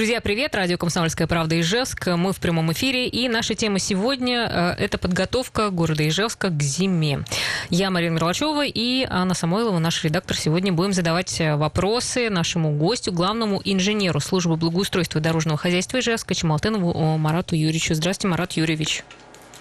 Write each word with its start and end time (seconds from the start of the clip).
Друзья, 0.00 0.22
привет! 0.22 0.54
Радио 0.54 0.78
«Комсомольская 0.78 1.26
правда» 1.26 1.60
Ижевск. 1.60 2.06
Мы 2.06 2.32
в 2.32 2.40
прямом 2.40 2.72
эфире. 2.72 3.06
И 3.06 3.28
наша 3.28 3.54
тема 3.54 3.78
сегодня 3.78 4.48
э,– 4.50 4.74
это 4.82 4.96
подготовка 4.96 5.68
города 5.68 6.08
Ижевска 6.08 6.48
к 6.48 6.62
зиме. 6.62 7.26
Я 7.68 7.90
Марина 7.90 8.14
Мерлачева 8.14 8.64
и 8.64 9.06
Анна 9.06 9.34
Самойлова, 9.34 9.78
наш 9.78 10.02
редактор. 10.02 10.38
Сегодня 10.38 10.72
будем 10.72 10.94
задавать 10.94 11.38
э, 11.38 11.54
вопросы 11.54 12.30
нашему 12.30 12.72
гостю, 12.78 13.12
главному 13.12 13.60
инженеру 13.62 14.20
службы 14.20 14.56
благоустройства 14.56 15.18
и 15.18 15.22
дорожного 15.22 15.58
хозяйства 15.58 16.00
Ижевска 16.00 16.34
Чемалтынову 16.34 17.18
Марату 17.18 17.54
Юрьевичу. 17.54 17.92
Здравствуйте, 17.94 18.28
Марат 18.28 18.52
Юрьевич. 18.52 19.04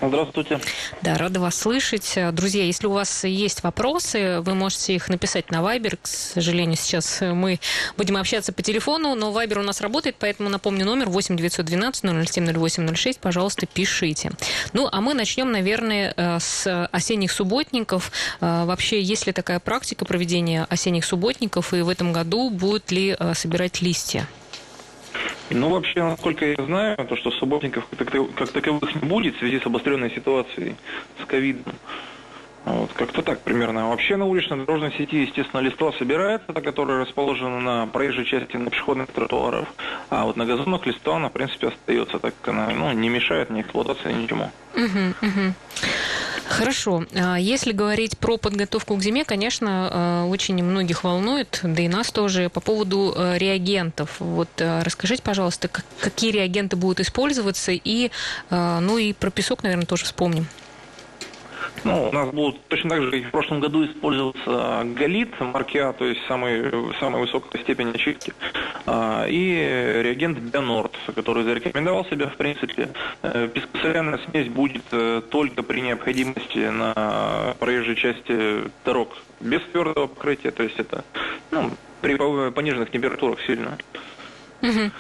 Здравствуйте. 0.01 0.61
Да, 1.01 1.17
рада 1.17 1.41
вас 1.41 1.55
слышать. 1.57 2.17
Друзья, 2.31 2.63
если 2.63 2.87
у 2.87 2.91
вас 2.91 3.25
есть 3.25 3.63
вопросы, 3.63 4.39
вы 4.39 4.55
можете 4.55 4.95
их 4.95 5.09
написать 5.09 5.51
на 5.51 5.57
Viber. 5.57 5.97
К 6.01 6.07
сожалению, 6.07 6.77
сейчас 6.77 7.19
мы 7.21 7.59
будем 7.97 8.15
общаться 8.15 8.53
по 8.53 8.61
телефону, 8.61 9.15
но 9.15 9.31
Viber 9.31 9.59
у 9.59 9.63
нас 9.63 9.81
работает, 9.81 10.15
поэтому 10.17 10.49
напомню 10.49 10.85
номер 10.85 11.09
8 11.09 11.35
912 11.35 12.29
007 12.29 12.69
0806. 12.69 13.19
Пожалуйста, 13.19 13.65
пишите. 13.65 14.31
Ну, 14.71 14.87
а 14.89 15.01
мы 15.01 15.13
начнем, 15.13 15.51
наверное, 15.51 16.13
э, 16.15 16.39
с 16.39 16.87
осенних 16.91 17.31
субботников. 17.31 18.11
Э, 18.39 18.63
вообще, 18.65 19.01
есть 19.01 19.27
ли 19.27 19.33
такая 19.33 19.59
практика 19.59 20.05
проведения 20.05 20.65
осенних 20.69 21.03
субботников, 21.03 21.73
и 21.73 21.81
в 21.81 21.89
этом 21.89 22.13
году 22.13 22.49
будут 22.49 22.91
ли 22.91 23.15
э, 23.19 23.33
собирать 23.33 23.81
листья? 23.81 24.27
Ну, 25.49 25.69
вообще, 25.69 26.03
насколько 26.03 26.45
я 26.45 26.63
знаю, 26.63 26.97
то, 26.97 27.15
что 27.15 27.31
субботников 27.31 27.87
как 28.35 28.51
таковых 28.51 28.95
не 28.95 29.07
будет 29.07 29.35
в 29.35 29.39
связи 29.39 29.59
с 29.59 29.65
обостренной 29.65 30.11
ситуацией 30.11 30.75
с 31.21 31.25
ковидом. 31.25 31.73
Вот, 32.65 32.91
как-то 32.93 33.21
так 33.23 33.41
примерно. 33.41 33.89
Вообще 33.89 34.15
на 34.15 34.25
уличной 34.25 34.59
дорожной 34.59 34.91
сети, 34.91 35.21
естественно, 35.21 35.61
листва 35.61 35.91
собирается, 35.93 36.53
которая 36.53 37.01
расположена 37.01 37.59
на 37.59 37.87
проезжей 37.87 38.25
части 38.25 38.57
на 38.57 38.69
пешеходных 38.69 39.07
тротуаров. 39.07 39.67
А 40.09 40.25
вот 40.25 40.35
на 40.35 40.45
газонах 40.45 40.85
листва, 40.85 41.15
она, 41.15 41.29
в 41.29 41.31
принципе, 41.31 41.69
остается, 41.69 42.19
так 42.19 42.33
как 42.41 42.53
она 42.53 42.69
ну, 42.69 42.91
не 42.91 43.09
мешает 43.09 43.49
ни 43.49 43.61
эксплуатации, 43.61 44.13
ничему. 44.13 44.51
Угу, 44.75 45.27
угу. 45.27 45.53
Хорошо. 46.49 47.05
А 47.15 47.37
если 47.37 47.71
говорить 47.71 48.17
про 48.17 48.37
подготовку 48.37 48.95
к 48.95 49.03
зиме, 49.03 49.23
конечно, 49.23 49.89
а, 49.91 50.25
очень 50.25 50.61
многих 50.63 51.03
волнует, 51.03 51.59
да 51.63 51.81
и 51.81 51.87
нас 51.87 52.11
тоже, 52.11 52.49
по 52.49 52.59
поводу 52.59 53.13
а, 53.15 53.37
реагентов. 53.37 54.15
Вот 54.19 54.49
расскажите, 54.57 55.21
пожалуйста, 55.21 55.69
какие 55.99 56.31
реагенты 56.31 56.75
будут 56.75 56.99
использоваться, 57.01 57.71
и, 57.71 58.11
ну 58.49 58.97
и 58.97 59.13
про 59.13 59.29
песок, 59.29 59.63
наверное, 59.63 59.85
тоже 59.85 60.05
вспомним. 60.05 60.47
Ну, 61.83 62.09
у 62.09 62.11
нас 62.11 62.29
будут 62.29 62.61
точно 62.67 62.91
так 62.91 63.01
же, 63.03 63.11
как 63.11 63.19
и 63.19 63.23
в 63.23 63.31
прошлом 63.31 63.59
году, 63.59 63.85
использоваться 63.85 64.83
галит 64.95 65.39
марки 65.39 65.77
А, 65.77 65.93
то 65.93 66.05
есть 66.05 66.21
самый, 66.27 66.71
самая 66.99 67.21
высокая 67.21 67.61
степень 67.61 67.91
очистки, 67.91 68.33
а, 68.85 69.25
и 69.27 70.01
реагент 70.03 70.39
Бионорд, 70.39 70.91
который 71.15 71.43
зарекомендовал 71.43 72.05
себя, 72.05 72.27
в 72.27 72.35
принципе. 72.35 72.89
Э, 73.21 73.47
пескосоляная 73.53 74.19
смесь 74.29 74.47
будет 74.49 74.83
э, 74.91 75.21
только 75.29 75.63
при 75.63 75.81
необходимости 75.81 76.59
на 76.69 77.55
проезжей 77.59 77.95
части 77.95 78.63
дорог 78.85 79.17
без 79.39 79.61
твердого 79.71 80.07
покрытия, 80.07 80.51
то 80.51 80.63
есть 80.63 80.79
это 80.79 81.03
ну, 81.51 81.71
при 82.01 82.15
пониженных 82.51 82.91
температурах 82.91 83.39
сильно. 83.41 83.77
Угу. 84.61 84.91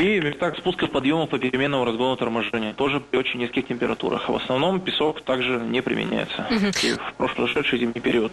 И 0.00 0.20
местах 0.20 0.56
спуска 0.58 0.88
подъема 0.88 1.26
по 1.26 1.38
переменному 1.38 1.84
разгону 1.84 2.16
торможения. 2.16 2.74
Тоже 2.74 3.00
при 3.00 3.18
очень 3.18 3.38
низких 3.38 3.66
температурах. 3.66 4.28
В 4.28 4.34
основном 4.34 4.80
песок 4.80 5.20
также 5.22 5.60
не 5.60 5.82
применяется. 5.82 6.46
Угу. 6.50 6.66
И 6.82 6.92
в 6.92 7.34
прошедший 7.36 7.78
зимний 7.78 8.00
период. 8.00 8.32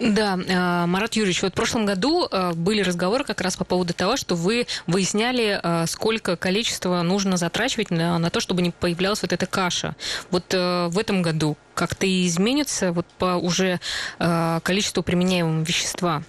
Да, 0.00 0.38
а, 0.50 0.86
Марат 0.86 1.14
Юрьевич, 1.14 1.42
вот 1.42 1.52
в 1.52 1.54
прошлом 1.54 1.84
году 1.84 2.26
а, 2.30 2.52
были 2.54 2.80
разговоры 2.80 3.24
как 3.24 3.40
раз 3.40 3.56
по 3.56 3.64
поводу 3.64 3.92
того, 3.92 4.16
что 4.16 4.34
вы 4.34 4.66
выясняли, 4.86 5.60
а, 5.62 5.86
сколько 5.86 6.36
количества 6.36 7.02
нужно 7.02 7.36
затрачивать 7.36 7.90
на, 7.90 8.18
на 8.18 8.30
то, 8.30 8.40
чтобы 8.40 8.62
не 8.62 8.70
появлялась 8.70 9.22
вот 9.22 9.32
эта 9.32 9.46
каша. 9.46 9.94
Вот 10.30 10.52
в 10.52 10.98
этом 10.98 11.22
году 11.22 11.56
как-то 11.74 12.06
изменится 12.26 12.92
вот 12.92 13.06
по 13.18 13.36
уже 13.36 13.80
количеству 14.18 15.02
применяемого 15.02 15.62
вещества? 15.62 16.22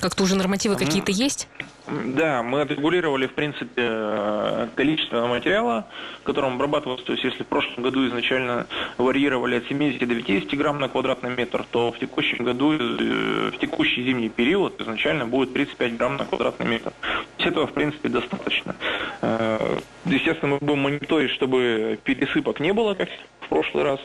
Как-то 0.00 0.24
уже 0.24 0.34
нормативы 0.34 0.76
какие-то 0.76 1.12
есть? 1.12 1.48
Да, 1.88 2.42
мы 2.42 2.60
отрегулировали, 2.60 3.26
в 3.26 3.34
принципе, 3.34 4.68
количество 4.76 5.26
материала, 5.26 5.88
которым 6.22 6.54
обрабатывался. 6.54 7.04
То 7.04 7.12
есть, 7.12 7.24
если 7.24 7.42
в 7.42 7.46
прошлом 7.46 7.82
году 7.82 8.06
изначально 8.06 8.66
варьировали 8.98 9.56
от 9.56 9.66
70 9.66 10.06
до 10.06 10.14
50 10.14 10.54
грамм 10.54 10.78
на 10.78 10.88
квадратный 10.88 11.30
метр, 11.30 11.64
то 11.70 11.90
в 11.90 11.98
текущем 11.98 12.44
году, 12.44 12.72
э, 12.72 13.50
в 13.52 13.58
текущий 13.58 14.04
зимний 14.04 14.28
период 14.28 14.80
изначально 14.80 15.26
будет 15.26 15.52
35 15.52 15.96
грамм 15.96 16.16
на 16.16 16.24
квадратный 16.24 16.66
метр. 16.66 16.92
То 17.38 17.48
этого, 17.48 17.66
в 17.66 17.72
принципе, 17.72 18.08
достаточно. 18.08 18.74
Э, 19.20 19.78
естественно, 20.04 20.52
мы 20.52 20.58
будем 20.58 20.80
мониторить, 20.80 21.30
чтобы 21.30 21.98
пересыпок 22.04 22.60
не 22.60 22.72
было, 22.72 22.94
как 22.94 23.08
прошлый 23.52 23.84
раз. 23.84 24.00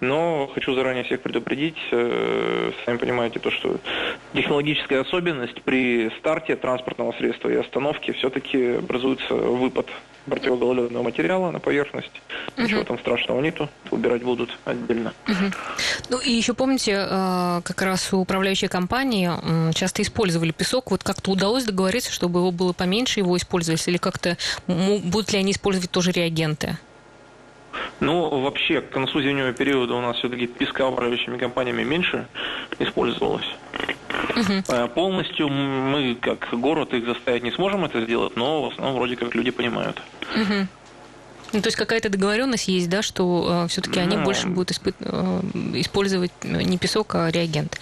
Но 0.00 0.50
хочу 0.54 0.74
заранее 0.74 1.04
всех 1.04 1.22
предупредить, 1.22 1.76
сами 1.90 2.96
понимаете, 2.98 3.38
то, 3.38 3.50
что 3.50 3.76
технологическая 4.34 5.00
особенность 5.00 5.62
при 5.62 6.10
старте 6.18 6.56
транспортного 6.56 7.12
средства 7.12 7.48
и 7.48 7.56
остановки 7.56 8.12
все-таки 8.12 8.76
образуется 8.76 9.34
выпад 9.34 9.86
противогололедного 10.28 11.02
материала 11.02 11.50
на 11.50 11.58
поверхность. 11.58 12.20
Угу. 12.56 12.62
Ничего 12.62 12.84
там 12.84 12.98
страшного 12.98 13.40
нету, 13.40 13.68
убирать 13.90 14.22
будут 14.22 14.50
отдельно. 14.64 15.12
Угу. 15.26 15.52
Ну 16.10 16.18
и 16.18 16.30
еще 16.30 16.54
помните, 16.54 17.06
э, 17.08 17.60
как 17.64 17.82
раз 17.82 18.12
у 18.12 18.18
управляющей 18.18 18.68
компании 18.68 19.30
часто 19.72 20.02
использовали 20.02 20.50
песок. 20.50 20.90
Вот 20.90 21.02
как-то 21.02 21.30
удалось 21.30 21.64
договориться, 21.64 22.12
чтобы 22.12 22.40
его 22.40 22.50
было 22.50 22.72
поменьше, 22.72 23.20
его 23.20 23.36
использовались, 23.36 23.88
или 23.88 23.96
как-то 23.96 24.36
будут 24.66 25.32
ли 25.32 25.38
они 25.38 25.52
использовать 25.52 25.90
тоже 25.90 26.12
реагенты? 26.12 26.76
Ну, 28.00 28.40
вообще, 28.40 28.80
к 28.80 28.90
концу 28.90 29.20
зимнего 29.20 29.52
периода 29.52 29.94
у 29.94 30.00
нас 30.00 30.16
все-таки 30.18 30.46
песка 30.46 30.88
управляющими 30.88 31.36
компаниями 31.36 31.82
меньше 31.82 32.26
использовалось. 32.78 33.46
Угу. 34.36 34.88
Полностью 34.94 35.48
мы, 35.48 36.16
как 36.20 36.48
город, 36.52 36.94
их 36.94 37.06
заставить 37.06 37.42
не 37.42 37.50
сможем 37.52 37.84
это 37.84 38.00
сделать, 38.02 38.36
но 38.36 38.62
в 38.62 38.72
основном 38.72 38.96
вроде 38.96 39.16
как 39.16 39.34
люди 39.34 39.50
понимают. 39.50 40.00
Угу. 40.34 40.68
Ну, 41.52 41.62
то 41.62 41.68
есть 41.68 41.76
какая-то 41.76 42.10
договоренность 42.10 42.68
есть, 42.68 42.90
да, 42.90 43.00
что 43.00 43.64
э, 43.64 43.68
все-таки 43.68 43.98
они 44.00 44.16
ну, 44.16 44.24
больше 44.24 44.48
будут 44.48 44.70
испы- 44.70 44.94
э, 45.00 45.40
использовать 45.80 46.30
не 46.42 46.76
песок, 46.76 47.14
а 47.14 47.30
реагент. 47.30 47.80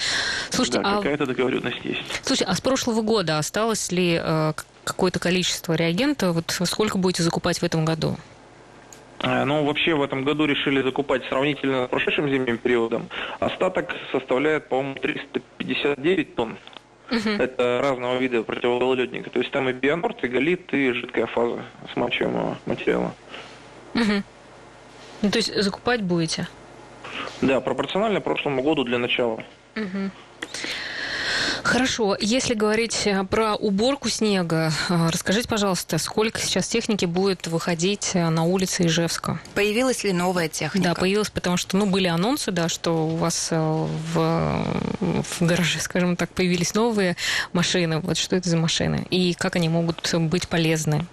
Слушайте, 0.51 0.81
да, 0.81 0.93
а... 0.93 0.97
какая-то 0.99 1.27
договоренность 1.27 1.85
есть. 1.85 2.01
Слушайте, 2.23 2.45
а 2.45 2.55
с 2.55 2.61
прошлого 2.61 3.03
года 3.03 3.39
осталось 3.39 3.91
ли 3.91 4.21
э, 4.23 4.53
какое-то 4.85 5.19
количество 5.19 5.75
реагента? 5.75 6.31
Вот 6.31 6.61
сколько 6.65 6.97
будете 6.97 7.25
закупать 7.25 7.59
в 7.59 7.65
этом 7.65 7.85
году? 7.85 8.17
Э, 9.27 9.45
ну, 9.45 9.65
вообще 9.65 9.95
в 9.95 10.03
этом 10.03 10.23
году 10.23 10.45
решили 10.45 10.81
закупать 10.83 11.25
сравнительно 11.29 11.87
с 11.87 11.89
прошедшим 11.89 12.29
зимним 12.29 12.59
периодом. 12.59 13.09
Остаток 13.41 13.93
составляет, 14.13 14.69
по-моему, 14.69 14.95
359 14.95 16.37
тонн. 16.37 16.57
Угу. 17.11 17.31
Это 17.31 17.81
разного 17.83 18.19
вида 18.19 18.45
противогололедника. 18.45 19.31
То 19.31 19.41
есть 19.41 19.51
там 19.51 19.69
и 19.69 19.73
бионорд, 19.73 20.23
и 20.23 20.29
галит, 20.29 20.73
и 20.73 20.93
жидкая 20.93 21.27
фаза 21.27 21.65
смачиваемого 21.93 22.57
материала. 22.67 23.15
Угу. 23.95 24.23
Ну, 25.23 25.31
то 25.31 25.39
есть 25.39 25.61
закупать 25.61 26.03
будете? 26.03 26.47
Да, 27.41 27.61
пропорционально 27.61 28.21
прошлому 28.21 28.63
году 28.63 28.85
для 28.85 28.99
начала. 28.99 29.43
Угу. 29.75 30.11
Хорошо. 31.67 32.17
Если 32.21 32.55
говорить 32.55 33.03
э, 33.07 33.25
про 33.25 33.57
уборку 33.57 34.09
снега, 34.09 34.73
э, 34.89 35.09
расскажите, 35.13 35.49
пожалуйста, 35.49 35.99
сколько 35.99 36.39
сейчас 36.39 36.69
техники 36.69 37.07
будет 37.07 37.49
выходить 37.49 38.13
э, 38.15 38.29
на 38.29 38.45
улицы 38.45 38.87
Ижевска? 38.87 39.41
Появилась 39.55 40.05
ли 40.05 40.13
новая 40.13 40.49
техника? 40.49 40.91
Да, 40.91 40.95
появилась, 40.95 41.31
потому 41.31 41.57
что, 41.57 41.77
ну, 41.77 41.87
были 41.87 42.07
анонсы, 42.07 42.53
да, 42.53 42.69
что 42.69 43.09
у 43.09 43.17
вас 43.17 43.49
в, 43.51 44.65
в 45.01 45.41
гараже, 45.41 45.81
скажем 45.81 46.15
так, 46.15 46.31
появились 46.31 46.73
новые 46.75 47.17
машины. 47.53 47.99
Вот 47.99 48.17
что 48.17 48.37
это 48.37 48.49
за 48.49 48.57
машины? 48.57 49.05
И 49.11 49.35
как 49.35 49.57
они 49.57 49.69
могут 49.69 50.15
быть 50.15 50.47
полезны? 50.47 51.05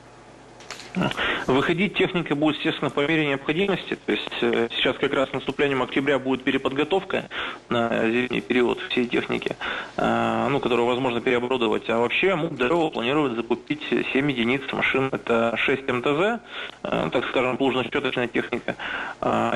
Выходить 1.48 1.96
техника 1.96 2.36
будет, 2.36 2.58
естественно, 2.58 2.90
по 2.90 3.02
мере 3.02 3.26
необходимости. 3.26 3.98
То 4.06 4.12
есть 4.12 4.30
э, 4.42 4.70
сейчас 4.72 4.98
как 4.98 5.14
раз 5.14 5.32
наступлением 5.34 5.82
октября 5.82 6.20
будет 6.20 6.44
переподготовка 6.44 7.30
на 7.70 8.10
зимний 8.10 8.42
период 8.42 8.80
всей 8.90 9.08
техники, 9.08 9.56
э, 9.98 10.48
ну, 10.50 10.60
которую 10.60 10.88
возможно 10.88 11.22
переоборудовать. 11.22 11.90
А 11.90 12.00
вообще 12.00 12.36
Дарова 12.52 12.90
планирует 12.90 13.36
закупить 13.36 13.82
7 13.90 14.32
единиц 14.32 14.62
машин. 14.72 15.10
Это 15.12 15.56
6 15.58 15.88
МТЗ, 15.88 16.42
э, 16.84 17.10
так 17.12 17.26
скажем, 17.30 17.58
плужно-щеточная 17.58 18.28
техника, 18.28 18.76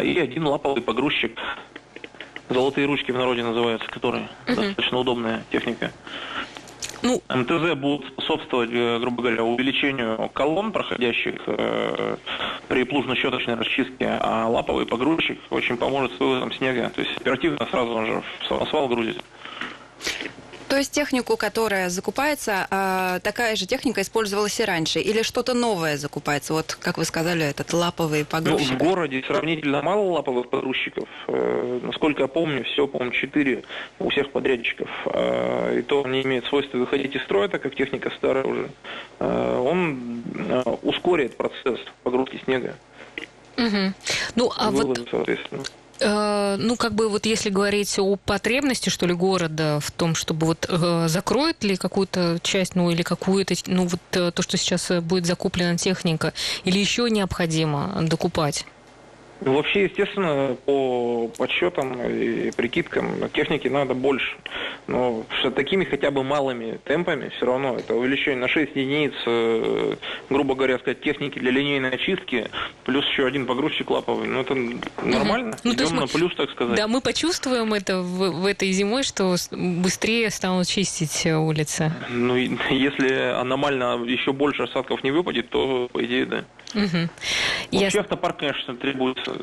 и 0.04 0.20
один 0.20 0.48
лаповый 0.48 0.82
погрузчик. 0.82 1.38
Золотые 2.50 2.88
ручки 2.88 3.12
в 3.12 3.18
народе 3.18 3.44
называются, 3.44 3.90
которые 3.90 4.30
uh-huh. 4.46 4.56
достаточно 4.56 4.98
удобная 5.00 5.44
техника. 5.52 5.92
Ну, 7.04 7.22
МТЗ 7.30 7.76
будут 7.76 8.08
способствовать, 8.08 8.70
э, 8.72 9.00
грубо 9.00 9.22
говоря, 9.22 9.44
увеличению 9.44 10.30
колонн, 10.34 10.72
проходящих 10.72 11.42
э, 11.46 12.18
при 12.68 12.84
плужно-щеточной 12.84 13.56
расчистке, 13.56 14.18
а 14.20 14.48
лаповый 14.48 14.86
погрузчик 14.86 15.40
очень 15.50 15.78
поможет 15.78 16.16
с 16.16 16.20
вывозом 16.20 16.52
снега. 16.54 16.90
То 16.90 17.02
есть 17.02 17.16
оперативно 17.18 17.66
сразу 17.70 18.06
же 18.06 18.22
в 18.22 18.48
самосвал 18.48 18.88
грузит. 18.88 19.24
То 20.68 20.78
есть 20.78 20.92
технику, 20.92 21.38
которая 21.38 21.90
закупается, 21.90 22.68
а, 22.70 23.20
такая 23.20 23.56
же 23.56 23.66
техника 23.66 24.02
использовалась 24.02 24.60
и 24.60 24.66
раньше? 24.66 25.00
Или 25.00 25.22
что-то 25.22 25.54
новое 25.54 25.98
закупается? 25.98 26.54
Вот, 26.54 26.78
как 26.80 26.98
вы 26.98 27.06
сказали, 27.06 27.46
этот 27.46 27.72
лаповый 27.72 28.26
погрузчик. 28.26 28.72
Ну, 28.72 28.76
в 28.76 28.80
городе 28.80 29.24
сравнительно 29.26 29.82
мало 29.82 30.12
лаповых 30.12 30.50
погрузчиков. 30.50 31.08
Э, 31.28 31.80
насколько 31.84 32.24
я 32.24 32.28
помню, 32.28 32.66
все, 32.66 32.86
по-моему, 32.86 33.14
4 33.14 33.64
у 34.00 34.10
всех 34.10 34.32
подрядчиков. 34.32 34.90
Э, 35.06 35.80
и 35.80 35.82
то 35.84 36.04
он 36.04 36.12
не 36.12 36.22
имеет 36.24 36.46
свойства 36.46 36.78
выходить 36.78 37.16
из 37.16 37.24
строя, 37.24 37.48
так 37.48 37.62
как 37.62 37.76
техника 37.76 38.12
старая 38.18 38.44
уже. 38.44 38.70
Э, 39.20 39.60
он 39.60 40.24
ускорит 40.82 41.38
процесс 41.38 41.80
погрузки 42.04 42.42
снега. 42.44 42.76
Угу. 43.58 43.94
Ну, 44.36 44.52
а 44.56 44.70
Выводы, 44.70 45.02
вот... 45.02 45.10
соответственно. 45.10 45.64
Э, 46.00 46.56
ну, 46.58 46.76
как 46.76 46.94
бы 46.94 47.10
вот 47.10 47.26
если 47.26 47.50
говорить 47.50 47.98
о 48.00 48.16
потребности, 48.18 48.90
что 48.90 49.06
ли, 49.06 49.14
города 49.14 49.80
в 49.80 49.92
том, 49.92 50.16
чтобы 50.16 50.48
вот 50.48 50.66
э, 50.70 51.06
закроет 51.08 51.64
ли 51.64 51.76
какую-то 51.76 52.40
часть, 52.44 52.76
ну, 52.76 52.92
или 52.92 53.02
какую-то, 53.02 53.56
ну, 53.66 53.88
вот 53.88 54.02
э, 54.12 54.32
то, 54.32 54.42
что 54.42 54.58
сейчас 54.58 54.92
будет 55.02 55.26
закуплена 55.26 55.78
техника, 55.78 56.34
или 56.64 56.80
еще 56.80 57.10
необходимо 57.10 57.98
докупать? 58.04 58.66
Ну, 59.42 59.54
вообще, 59.54 59.84
естественно, 59.84 60.58
по 60.66 61.30
подсчетам 61.38 62.02
и 62.02 62.52
прикидкам 62.52 63.30
техники 63.30 63.68
надо 63.68 63.94
больше. 63.94 64.36
Но 64.88 65.26
что 65.40 65.52
такими 65.52 65.84
хотя 65.84 66.12
бы 66.12 66.24
малыми 66.24 66.80
темпами 66.86 67.30
все 67.36 67.46
равно 67.46 67.76
это 67.78 67.94
увеличение 67.94 68.40
на 68.40 68.48
6 68.48 68.76
единиц, 68.76 69.14
э, 69.26 69.96
грубо 70.30 70.56
говоря, 70.56 70.80
сказать, 70.80 71.02
техники 71.02 71.40
для 71.40 71.52
линейной 71.52 71.90
очистки, 71.90 72.50
плюс 72.86 73.06
еще 73.06 73.28
один 73.28 73.46
погрузчик 73.46 73.90
лаповый. 73.90 74.28
Ну, 74.28 74.42
это 74.42 74.56
нормально. 75.04 75.50
Угу. 75.50 75.58
Ну, 75.64 75.74
Идем 75.74 75.96
на 75.96 76.02
мы, 76.02 76.08
плюс, 76.08 76.34
так 76.36 76.50
сказать. 76.52 76.78
Да, 76.78 76.88
мы 76.88 77.02
почувствуем 77.02 77.74
это 77.74 78.02
в, 78.02 78.42
в 78.42 78.46
этой 78.46 78.72
зимой, 78.72 79.04
что 79.04 79.36
быстрее 79.52 80.30
станут 80.32 80.68
чистить 80.68 81.26
э, 81.26 81.36
улицы. 81.36 81.92
Ну, 82.10 82.36
если 82.70 83.34
аномально 83.40 84.04
еще 84.06 84.34
больше 84.34 84.64
осадков 84.64 85.04
не 85.04 85.12
выпадет, 85.12 85.50
то, 85.50 85.90
по 85.92 86.04
идее, 86.04 86.26
да. 86.26 86.46
Угу. 86.74 87.10
Вообще 87.72 87.98
Я... 87.98 88.02
автопарк, 88.02 88.38
конечно, 88.40 88.76
требуется 88.76 89.34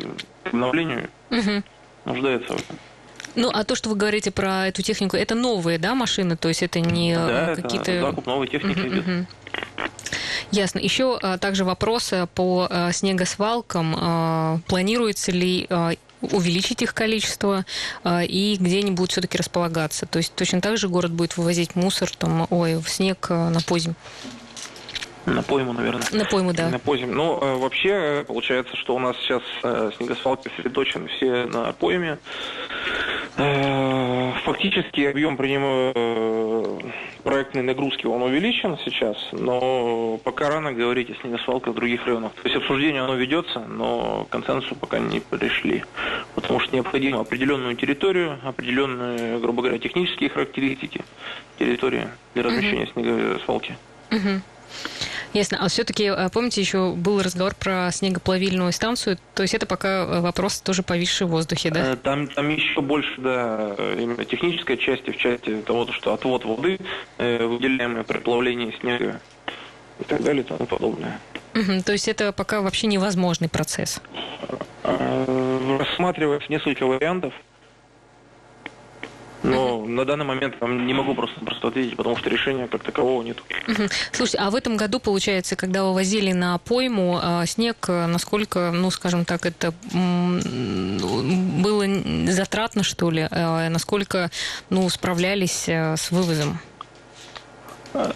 обновлению, 0.44 1.08
угу. 1.30 1.62
нуждается 2.04 2.52
в 2.52 2.56
этом. 2.56 2.78
Ну, 3.36 3.50
а 3.52 3.64
то, 3.64 3.74
что 3.74 3.88
вы 3.88 3.96
говорите 3.96 4.30
про 4.30 4.68
эту 4.68 4.82
технику, 4.82 5.16
это 5.16 5.34
новые, 5.34 5.78
да, 5.78 5.94
машины? 5.94 6.36
То 6.36 6.48
есть 6.48 6.62
это 6.62 6.80
не 6.80 7.16
да, 7.16 7.56
какие-то... 7.56 7.92
Да, 7.92 8.00
закуп 8.02 8.26
новой 8.26 8.46
техники 8.46 8.78
uh-huh, 8.78 8.88
идет. 8.88 9.06
Uh-huh. 9.06 9.26
Ясно. 10.52 10.78
Еще 10.78 11.18
а, 11.20 11.38
также 11.38 11.64
вопросы 11.64 12.28
по 12.34 12.68
а, 12.70 12.92
снегосвалкам. 12.92 13.96
А, 13.98 14.58
планируется 14.68 15.32
ли 15.32 15.68
увеличить 16.20 16.80
их 16.80 16.94
количество 16.94 17.66
и 18.06 18.56
где 18.58 18.78
они 18.78 18.92
будут 18.92 19.12
все-таки 19.12 19.36
располагаться? 19.36 20.06
То 20.06 20.18
есть 20.18 20.34
точно 20.34 20.62
так 20.62 20.78
же 20.78 20.88
город 20.88 21.12
будет 21.12 21.36
вывозить 21.36 21.76
мусор 21.76 22.08
там, 22.16 22.46
ой, 22.48 22.76
в 22.76 22.88
снег 22.88 23.28
на 23.28 23.58
позим? 23.66 23.94
На 25.26 25.42
пойму, 25.42 25.72
наверное. 25.72 26.04
На 26.12 26.24
пойму, 26.24 26.52
да. 26.52 26.68
На 26.68 26.78
позим. 26.78 27.14
Ну, 27.14 27.38
э, 27.40 27.56
вообще, 27.56 27.88
э, 27.88 28.24
получается, 28.24 28.76
что 28.76 28.94
у 28.94 28.98
нас 28.98 29.16
сейчас 29.18 29.42
э, 29.62 29.90
снегосвалки 29.96 30.48
сосредоточены 30.48 31.08
все 31.08 31.46
на 31.46 31.72
пойме. 31.72 32.18
Фактически 34.44 35.00
объем 35.00 35.36
принимаю 35.36 36.80
проектной 37.24 37.62
нагрузки, 37.62 38.06
он 38.06 38.22
увеличен 38.22 38.78
сейчас, 38.84 39.16
но 39.32 40.20
пока 40.22 40.50
рано 40.50 40.72
говорить 40.72 41.10
о 41.10 41.14
снегосвалках 41.20 41.72
в 41.72 41.76
других 41.76 42.04
районах. 42.06 42.32
То 42.34 42.42
есть 42.44 42.56
обсуждение 42.56 43.02
оно 43.02 43.14
ведется, 43.14 43.60
но 43.60 44.26
к 44.26 44.28
консенсусу 44.28 44.76
пока 44.76 44.98
не 44.98 45.20
пришли. 45.20 45.82
Потому 46.34 46.60
что 46.60 46.76
необходимо 46.76 47.20
определенную 47.20 47.74
территорию, 47.74 48.38
определенные, 48.44 49.38
грубо 49.38 49.62
говоря, 49.62 49.78
технические 49.78 50.28
характеристики 50.28 51.02
территории 51.58 52.08
для 52.34 52.42
размещения 52.44 52.84
uh-huh. 52.84 52.92
снегосвалки. 52.92 53.76
Uh-huh. 54.10 54.40
Ясно. 55.34 55.58
А 55.60 55.68
все-таки, 55.68 56.04
э, 56.04 56.28
помните, 56.32 56.60
еще 56.60 56.92
был 56.92 57.20
разговор 57.20 57.56
про 57.56 57.90
снегоплавильную 57.90 58.72
станцию, 58.72 59.18
то 59.34 59.42
есть 59.42 59.52
это 59.52 59.66
пока 59.66 59.88
э, 59.88 60.20
вопрос 60.20 60.60
тоже 60.60 60.84
повисший 60.84 61.26
в 61.26 61.30
воздухе, 61.30 61.70
да? 61.70 61.92
Э, 61.92 61.96
там, 61.96 62.28
там 62.28 62.48
еще 62.48 62.80
больше, 62.80 63.20
да, 63.20 63.74
именно 63.98 64.24
технической 64.24 64.78
части, 64.78 65.10
в 65.10 65.16
части 65.16 65.60
того, 65.62 65.90
что 65.90 66.14
отвод 66.14 66.44
воды, 66.44 66.78
выделяемый 67.18 68.04
при 68.04 68.18
плавлении 68.18 68.74
снега 68.80 69.20
и 69.98 70.04
так 70.04 70.22
далее 70.22 70.44
и 70.44 70.46
тому 70.46 70.66
подобное. 70.66 71.20
Угу, 71.54 71.82
то 71.84 71.92
есть 71.92 72.06
это 72.06 72.32
пока 72.32 72.60
вообще 72.60 72.86
невозможный 72.86 73.48
процесс? 73.48 74.00
Рассматривается 74.84 76.50
несколько 76.50 76.86
вариантов. 76.86 77.34
Но 79.44 79.84
на 79.84 80.04
данный 80.04 80.24
момент 80.24 80.56
не 80.62 80.94
могу 80.94 81.14
просто, 81.14 81.38
просто 81.40 81.68
ответить, 81.68 81.96
потому 81.96 82.16
что 82.16 82.30
решения 82.30 82.66
как 82.66 82.82
такового 82.82 83.22
нет. 83.22 83.38
Uh-huh. 83.66 83.92
Слушайте, 84.12 84.38
а 84.38 84.50
в 84.50 84.54
этом 84.54 84.76
году, 84.76 85.00
получается, 85.00 85.56
когда 85.56 85.84
вы 85.84 85.94
возили 85.94 86.32
на 86.32 86.58
пойму 86.58 87.18
а, 87.22 87.44
снег, 87.46 87.88
насколько, 87.88 88.70
ну, 88.72 88.90
скажем 88.90 89.24
так, 89.24 89.46
это 89.46 89.74
было 91.62 91.86
затратно, 92.32 92.82
что 92.82 93.10
ли? 93.10 93.28
А, 93.30 93.68
насколько, 93.68 94.30
ну, 94.70 94.88
справлялись 94.88 95.66
а, 95.68 95.96
с 95.96 96.10
вывозом? 96.10 96.58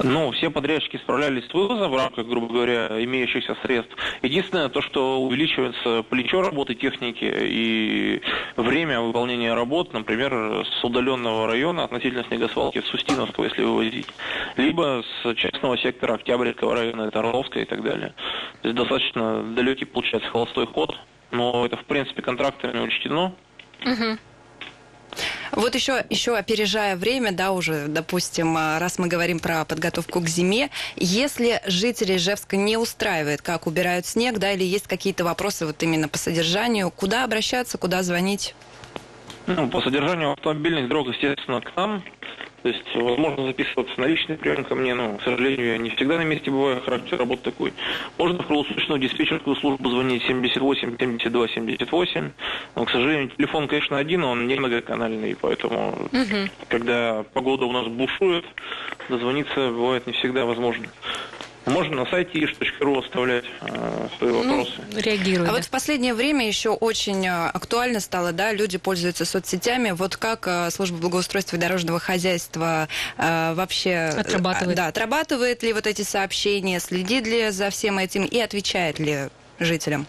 Ну, 0.03 0.33
все 0.33 0.51
подрядчики 0.51 0.97
справлялись 0.97 1.47
с 1.47 1.55
вывозом 1.55 1.91
в 1.91 1.97
рамках, 1.97 2.27
грубо 2.27 2.53
говоря, 2.53 3.03
имеющихся 3.05 3.57
средств. 3.63 3.95
Единственное, 4.23 4.69
то, 4.69 4.83
что 4.83 5.21
увеличивается 5.21 6.03
плечо 6.03 6.43
работы 6.43 6.75
техники 6.75 7.25
и 7.25 8.21
время 8.57 9.01
выполнения 9.01 9.55
работ, 9.55 9.93
например, 9.93 10.67
с 10.67 10.85
удаленного 10.85 11.47
района 11.47 11.85
относительно 11.85 12.25
снегосвалки 12.25 12.81
с 12.81 12.93
Устиновского, 12.93 13.45
если 13.45 13.63
вывозить, 13.63 14.09
либо 14.57 15.05
с 15.23 15.35
частного 15.35 15.79
сектора 15.79 16.15
Октябрьского 16.15 16.75
района, 16.75 17.03
это 17.03 17.21
Орловская 17.21 17.63
и 17.63 17.67
так 17.67 17.83
далее. 17.83 18.15
То 18.63 18.69
есть 18.69 18.77
достаточно 18.77 19.43
далекий, 19.55 19.85
получается, 19.85 20.29
холостой 20.31 20.67
ход, 20.67 20.97
но 21.31 21.67
это, 21.67 21.77
в 21.77 21.85
принципе, 21.85 22.23
контрактами 22.23 22.81
учтено. 22.81 23.33
Угу. 23.85 24.19
Вот 25.53 25.75
еще, 25.75 26.05
еще 26.11 26.37
опережая 26.37 26.97
время, 26.97 27.33
да, 27.33 27.53
уже, 27.53 27.87
допустим, 27.89 28.57
а, 28.57 28.79
раз 28.79 28.99
мы 28.99 29.09
говорим 29.09 29.41
про 29.41 29.65
подготовку 29.65 30.21
к 30.21 30.29
зиме, 30.29 30.71
если 30.97 31.61
жители 31.67 32.17
Ижевска 32.17 32.57
не 32.57 32.77
устраивает, 32.77 33.43
как 33.43 33.67
убирают 33.67 34.07
снег, 34.07 34.39
да, 34.39 34.53
или 34.53 34.65
есть 34.65 34.87
какие-то 34.87 35.25
вопросы 35.25 35.67
вот 35.67 35.83
именно 35.83 36.09
по 36.09 36.19
содержанию, 36.19 36.91
куда 36.91 37.25
обращаться, 37.25 37.79
куда 37.79 38.03
звонить? 38.03 38.55
Ну, 39.47 39.69
по 39.69 39.81
содержанию 39.81 40.33
автомобильных 40.33 40.89
дорог, 40.89 41.09
естественно, 41.09 41.61
к 41.61 41.75
нам. 41.77 42.05
То 42.63 42.69
есть 42.69 42.95
возможно 42.95 43.47
записываться 43.47 44.01
на 44.01 44.07
личный 44.07 44.37
прием 44.37 44.65
ко 44.65 44.75
мне, 44.75 44.95
но, 44.95 45.17
к 45.17 45.23
сожалению, 45.23 45.67
я 45.67 45.79
не 45.79 45.91
всегда 45.91 46.17
на 46.17 46.25
месте 46.25 46.51
бываю, 46.51 46.81
характер 46.81 47.19
работы 47.19 47.43
такой. 47.45 47.73
Можно 48.19 48.43
в 48.43 48.47
круглосуточную 48.47 49.01
диспетчерскую 49.01 49.55
службу 49.57 49.91
звонить 49.91 50.25
78 50.25 50.97
72 50.99 51.49
78. 51.49 52.31
Но, 52.75 52.85
к 52.85 52.91
сожалению, 52.91 53.29
телефон, 53.29 53.69
конечно, 53.69 53.97
один, 53.97 54.25
он 54.25 54.47
не 54.49 54.57
многоканальный, 54.57 55.37
поэтому, 55.41 55.91
угу. 55.91 56.51
когда 56.69 57.25
погода 57.33 57.67
у 57.67 57.73
нас 57.73 57.87
бушует, 57.87 58.45
дозвониться 59.09 59.71
бывает 59.71 60.07
не 60.07 60.13
всегда 60.15 60.45
возможно. 60.45 60.87
Можно 61.69 62.05
на 62.05 62.07
сайте 62.07 62.45
иш.ру 62.45 62.99
оставлять 62.99 63.45
э, 63.61 64.09
свои 64.19 64.31
ну, 64.31 64.43
вопросы. 64.43 64.73
Ну, 64.93 65.01
реагируют. 65.01 65.51
А 65.51 65.53
вот 65.53 65.65
в 65.65 65.71
последнее 65.71 66.15
время 66.15 66.47
еще 66.47 66.71
очень 66.71 67.27
э, 67.27 67.49
актуально 67.49 68.01
стало, 68.01 68.33
да, 68.33 68.53
люди 68.53 68.79
пользуются 68.79 69.25
соцсетями. 69.25 69.91
Вот 69.91 70.17
как 70.17 70.47
э, 70.47 70.71
служба 70.71 70.99
благоустройства 70.99 71.57
и 71.57 71.59
дорожного 71.59 71.99
хозяйства 71.99 72.89
э, 73.17 73.55
вообще... 73.55 74.13
Отрабатывает. 74.17 74.77
Да, 74.77 74.87
отрабатывает 74.89 75.63
ли 75.63 75.73
вот 75.73 75.87
эти 75.87 76.03
сообщения, 76.03 76.81
следит 76.81 77.27
ли 77.27 77.51
за 77.51 77.71
всем 77.71 77.99
этим 77.99 78.25
и 78.25 78.39
отвечает 78.39 78.99
ли 78.99 79.29
жителям? 79.59 80.07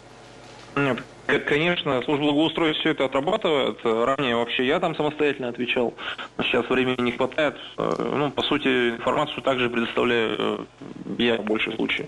Нет, 0.75 0.99
Конечно, 1.37 2.01
служба 2.03 2.25
благоустройства 2.25 2.79
все 2.79 2.89
это 2.91 3.05
отрабатывает. 3.05 3.79
Ранее 3.83 4.35
вообще 4.35 4.65
я 4.65 4.79
там 4.79 4.95
самостоятельно 4.95 5.49
отвечал. 5.49 5.93
Сейчас 6.41 6.67
времени 6.69 7.01
не 7.01 7.11
хватает. 7.11 7.55
Ну, 7.77 8.31
по 8.31 8.41
сути, 8.43 8.67
информацию 8.91 9.41
также 9.43 9.69
предоставляю 9.69 10.35
э, 10.39 10.65
я 11.17 11.37
в 11.37 11.43
большем 11.43 11.75
случае. 11.75 12.07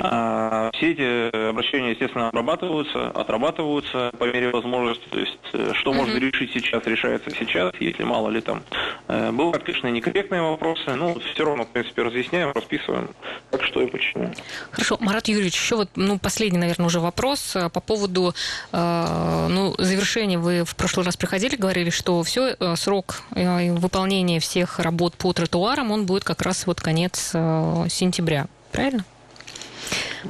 А 0.00 0.70
все 0.74 0.92
эти 0.92 1.48
обращения, 1.50 1.90
естественно, 1.90 2.28
обрабатываются, 2.28 3.08
отрабатываются 3.08 4.12
по 4.18 4.24
мере 4.24 4.50
возможности. 4.50 5.04
То 5.10 5.18
есть, 5.18 5.38
э, 5.52 5.72
что 5.74 5.90
mm-hmm. 5.90 5.94
можно 5.94 6.18
решить 6.18 6.52
сейчас, 6.52 6.86
решается 6.86 7.30
сейчас, 7.30 7.72
если 7.80 8.04
мало 8.04 8.28
ли 8.28 8.40
там. 8.40 8.62
Э, 9.08 9.32
бывают, 9.32 9.64
конечно, 9.64 9.88
некорректные 9.88 10.42
вопросы, 10.42 10.94
но 10.94 11.18
все 11.18 11.44
равно, 11.44 11.64
в 11.64 11.68
принципе, 11.68 12.02
разъясняем, 12.02 12.52
расписываем, 12.52 13.10
как 13.50 13.62
что 13.64 13.82
и 13.82 13.86
почему. 13.86 14.32
Хорошо. 14.70 14.96
Марат 15.00 15.28
Юрьевич, 15.28 15.54
еще 15.54 15.76
вот 15.76 15.90
ну, 15.96 16.18
последний, 16.18 16.58
наверное, 16.58 16.86
уже 16.86 17.00
вопрос 17.00 17.56
по 17.72 17.80
поводу 17.80 18.32
Э, 18.32 18.32
ну, 18.72 19.74
завершение 19.78 20.38
вы 20.38 20.64
в 20.64 20.74
прошлый 20.76 21.04
раз 21.06 21.16
приходили, 21.16 21.56
говорили, 21.56 21.90
что 21.90 22.22
все, 22.22 22.56
э, 22.58 22.76
срок 22.76 23.22
э, 23.34 23.72
выполнения 23.72 24.40
всех 24.40 24.78
работ 24.78 25.14
по 25.14 25.32
тротуарам, 25.32 25.90
он 25.90 26.06
будет 26.06 26.24
как 26.24 26.42
раз 26.42 26.66
вот 26.66 26.80
конец 26.80 27.30
сентября. 27.30 28.46
Правильно? 28.70 29.04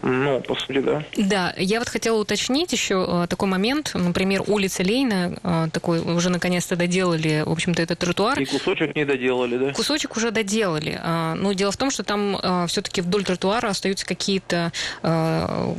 Ну, 0.03 0.41
по 0.41 0.55
сути, 0.55 0.79
да. 0.81 1.05
Да, 1.17 1.55
я 1.57 1.79
вот 1.79 1.89
хотела 1.89 2.19
уточнить 2.19 2.73
еще 2.73 3.05
э, 3.07 3.27
такой 3.29 3.49
момент. 3.49 3.93
Например, 3.95 4.43
улица 4.47 4.83
Лейна, 4.83 5.39
э, 5.43 5.69
такой 5.73 6.01
уже 6.01 6.31
наконец-то 6.31 6.77
доделали, 6.77 7.43
в 7.45 7.51
общем-то, 7.51 7.83
этот 7.83 7.99
тротуар. 7.99 8.39
И 8.41 8.45
кусочек 8.45 8.95
не 8.95 9.05
доделали, 9.05 9.57
да? 9.59 9.73
Кусочек 9.73 10.17
уже 10.17 10.31
доделали. 10.31 10.99
А, 11.03 11.35
но 11.35 11.53
дело 11.53 11.73
в 11.73 11.77
том, 11.77 11.91
что 11.91 12.03
там 12.03 12.37
э, 12.43 12.67
все-таки 12.69 13.01
вдоль 13.01 13.25
тротуара 13.25 13.69
остаются 13.69 14.07
какие-то 14.07 14.73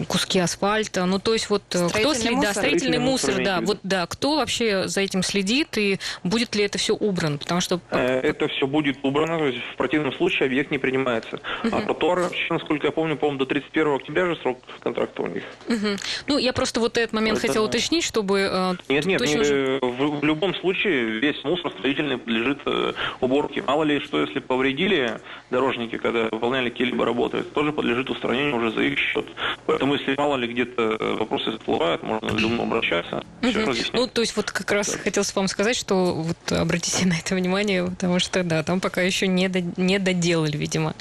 куски 0.08 0.40
асфальта. 0.40 1.06
Ну, 1.06 1.20
то 1.20 1.34
есть 1.34 1.50
вот 1.50 1.64
кто 1.68 2.14
следит, 2.14 2.42
да, 2.42 2.54
строительный 2.54 3.00
мусор, 3.00 3.32
мусор 3.32 3.46
да, 3.46 3.62
вот 3.62 3.80
да, 3.84 4.06
кто 4.08 4.38
вообще 4.38 4.88
за 4.88 5.02
этим 5.02 5.24
следит 5.24 5.78
и 5.78 6.00
будет 6.24 6.56
ли 6.56 6.64
это 6.64 6.78
все 6.78 6.94
убрано? 6.94 7.38
Потому 7.38 7.62
что 7.62 7.80
это 7.90 8.48
все 8.48 8.68
будет 8.68 8.98
убрано, 9.04 9.38
то 9.40 9.48
есть 9.48 9.60
в 9.74 9.76
противном 9.78 10.14
случае 10.14 10.48
объект 10.48 10.72
не 10.72 10.78
принимается. 10.78 11.40
Uh-huh. 11.64 11.70
А 11.72 11.82
тротуар, 11.82 12.32
насколько 12.50 12.88
я 12.88 12.92
помню, 12.92 13.18
по-моему, 13.18 13.40
до 13.40 13.46
31 13.46 14.00
октября 14.04 14.26
же 14.26 14.36
срок 14.42 14.60
контракта 14.82 15.22
у 15.22 15.28
них. 15.28 15.44
Угу. 15.68 15.88
Ну, 16.28 16.38
я 16.38 16.54
просто 16.54 16.80
вот 16.80 16.98
этот 16.98 17.14
момент 17.14 17.38
это 17.38 17.48
хотела 17.48 17.66
да. 17.66 17.70
уточнить, 17.70 18.04
чтобы... 18.04 18.50
Э, 18.52 18.74
нет, 18.90 19.06
нет, 19.06 19.20
точно... 19.20 19.80
ну, 19.82 19.92
в, 19.92 20.20
в 20.20 20.24
любом 20.24 20.54
случае 20.56 21.20
весь 21.20 21.42
мусор 21.44 21.72
строительный 21.72 22.18
подлежит 22.18 22.60
э, 22.66 22.94
уборке. 23.22 23.64
Мало 23.66 23.84
ли, 23.84 24.00
что 24.02 24.22
если 24.22 24.40
повредили 24.40 25.20
дорожники, 25.50 25.98
когда 25.98 26.26
выполняли 26.30 26.70
какие-либо 26.70 27.06
работы, 27.06 27.44
тоже 27.44 27.72
подлежит 27.72 28.10
устранению 28.10 28.58
уже 28.58 28.72
за 28.72 28.82
их 28.82 29.00
счет. 29.00 29.26
Поэтому, 29.66 29.96
если 29.96 30.16
мало 30.18 30.36
ли 30.36 30.48
где-то 30.48 30.98
э, 31.00 31.16
вопросы 31.20 31.52
всплывают, 31.52 32.04
можно 32.04 32.30
к 32.30 32.40
любому 32.40 32.64
обращаться. 32.64 33.24
Угу. 33.42 33.74
Ну, 33.94 34.08
то 34.08 34.22
есть 34.22 34.36
вот 34.36 34.52
как 34.52 34.70
раз 34.72 34.92
да. 34.92 34.98
хотелось 34.98 35.34
вам 35.34 35.48
сказать, 35.48 35.78
что 35.78 36.14
вот 36.14 36.52
обратите 36.52 37.06
на 37.08 37.14
это 37.14 37.36
внимание, 37.36 37.86
потому 37.86 38.20
что, 38.20 38.44
да, 38.44 38.64
там 38.64 38.82
пока 38.82 39.02
еще 39.02 39.28
не, 39.28 39.48
до, 39.48 39.62
не 39.62 39.98
доделали, 39.98 40.58
видимо. 40.58 40.94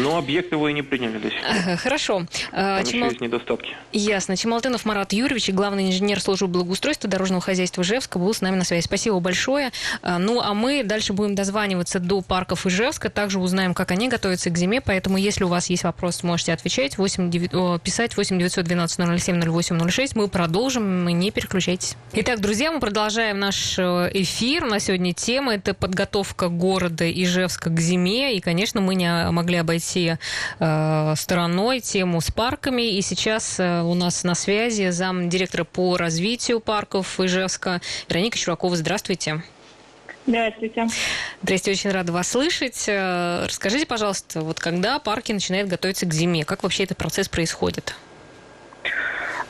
Но 0.00 0.18
объект 0.18 0.50
его 0.50 0.68
и 0.68 0.72
не 0.72 0.82
приняли 0.82 1.18
до 1.18 1.30
сих 1.30 1.40
пор. 1.40 1.76
Хорошо. 1.76 2.23
Там 2.50 2.84
Чемал... 2.84 2.86
еще 2.86 2.98
есть 2.98 3.20
недостатки. 3.20 3.76
Ясно. 3.92 4.36
Чемалтынов 4.36 4.84
Марат 4.84 5.12
Юрьевич, 5.12 5.50
главный 5.50 5.88
инженер 5.88 6.20
службы 6.20 6.48
благоустройства 6.48 7.08
дорожного 7.08 7.40
хозяйства 7.40 7.82
Ижевска, 7.82 8.18
был 8.18 8.32
с 8.32 8.40
нами 8.40 8.56
на 8.56 8.64
связи. 8.64 8.84
Спасибо 8.84 9.20
большое. 9.20 9.70
А, 10.02 10.18
ну, 10.18 10.40
а 10.40 10.54
мы 10.54 10.82
дальше 10.84 11.12
будем 11.12 11.34
дозваниваться 11.34 12.00
до 12.00 12.20
парков 12.22 12.66
Ижевска, 12.66 13.10
также 13.10 13.38
узнаем, 13.38 13.74
как 13.74 13.90
они 13.90 14.08
готовятся 14.08 14.50
к 14.50 14.58
зиме, 14.58 14.80
поэтому 14.80 15.16
если 15.16 15.44
у 15.44 15.48
вас 15.48 15.70
есть 15.70 15.84
вопрос, 15.84 16.22
можете 16.22 16.52
отвечать, 16.52 16.98
8, 16.98 17.30
9, 17.30 17.82
писать 17.82 18.16
8 18.16 18.38
912 18.38 19.20
007 19.20 19.42
08 19.50 19.90
06. 19.90 20.16
Мы 20.16 20.28
продолжим, 20.28 21.06
не 21.08 21.30
переключайтесь. 21.30 21.96
Итак, 22.12 22.40
друзья, 22.40 22.72
мы 22.72 22.80
продолжаем 22.80 23.38
наш 23.38 23.78
э, 23.78 24.10
эфир. 24.14 24.64
На 24.66 24.80
сегодня 24.80 25.12
тема– 25.12 25.54
это 25.56 25.74
подготовка 25.74 26.48
города 26.48 27.10
Ижевска 27.10 27.70
к 27.70 27.80
зиме, 27.80 28.36
и, 28.36 28.40
конечно, 28.40 28.80
мы 28.80 28.94
не 28.94 29.30
могли 29.30 29.56
обойти 29.56 30.16
э, 30.58 31.14
стороной 31.16 31.80
тему 31.80 32.13
с 32.20 32.30
парками. 32.30 32.96
И 32.96 33.02
сейчас 33.02 33.58
э, 33.58 33.82
у 33.82 33.94
нас 33.94 34.24
на 34.24 34.34
связи 34.34 34.90
зам 34.90 35.28
директора 35.28 35.64
по 35.64 35.96
развитию 35.96 36.60
парков 36.60 37.18
Ижевска 37.20 37.80
Вероника 38.08 38.38
Чуракова. 38.38 38.76
Здравствуйте. 38.76 39.42
Здравствуйте. 40.26 40.86
Здравствуйте, 41.42 41.70
очень 41.78 41.90
рада 41.90 42.12
вас 42.12 42.28
слышать. 42.28 42.84
Э, 42.88 43.44
расскажите, 43.44 43.86
пожалуйста, 43.86 44.40
вот 44.40 44.58
когда 44.58 44.98
парки 44.98 45.32
начинают 45.32 45.68
готовиться 45.68 46.06
к 46.06 46.12
зиме, 46.12 46.44
как 46.44 46.62
вообще 46.62 46.84
этот 46.84 46.96
процесс 46.96 47.28
происходит? 47.28 47.94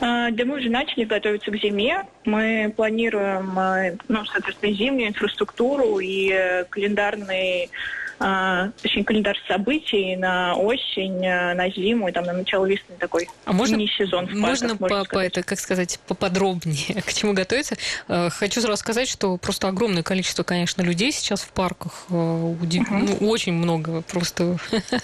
Э, 0.01 0.31
да 0.31 0.45
мы 0.45 0.57
уже 0.57 0.69
начали 0.69 1.05
готовиться 1.05 1.51
к 1.51 1.57
зиме. 1.57 2.05
Мы 2.25 2.73
планируем, 2.75 3.97
ну, 4.07 4.25
соответственно, 4.25 4.73
зимнюю 4.73 5.09
инфраструктуру 5.09 5.99
и 5.99 6.63
календарный 6.69 7.65
а, 7.65 8.04
точнее, 8.17 9.03
календарь 9.03 9.37
событий 9.47 10.15
на 10.15 10.55
осень, 10.55 11.25
э, 11.25 11.53
на 11.53 11.69
зиму 11.69 12.07
и 12.07 12.11
там 12.11 12.25
на 12.25 12.33
начало 12.33 12.65
весны 12.65 12.95
такой 12.97 13.27
а 13.43 13.51
можно, 13.51 13.77
сезон 13.87 14.25
в 14.25 14.41
парках, 14.41 14.41
можно 14.41 14.77
по, 14.77 15.05
по 15.05 15.19
это, 15.19 15.43
как 15.43 15.59
сказать, 15.59 15.99
поподробнее 16.07 17.01
к 17.05 17.13
чему 17.13 17.33
готовиться? 17.33 17.75
Э, 18.07 18.29
хочу 18.29 18.61
сразу 18.61 18.77
сказать, 18.77 19.09
что 19.09 19.35
просто 19.37 19.67
огромное 19.67 20.03
количество, 20.03 20.43
конечно, 20.43 20.81
людей 20.81 21.11
сейчас 21.11 21.41
в 21.41 21.49
парках. 21.49 22.09
Удив... 22.09 22.89
uh 22.89 23.17
Ну, 23.19 23.27
очень 23.27 23.53
много. 23.53 24.01
Просто 24.03 24.57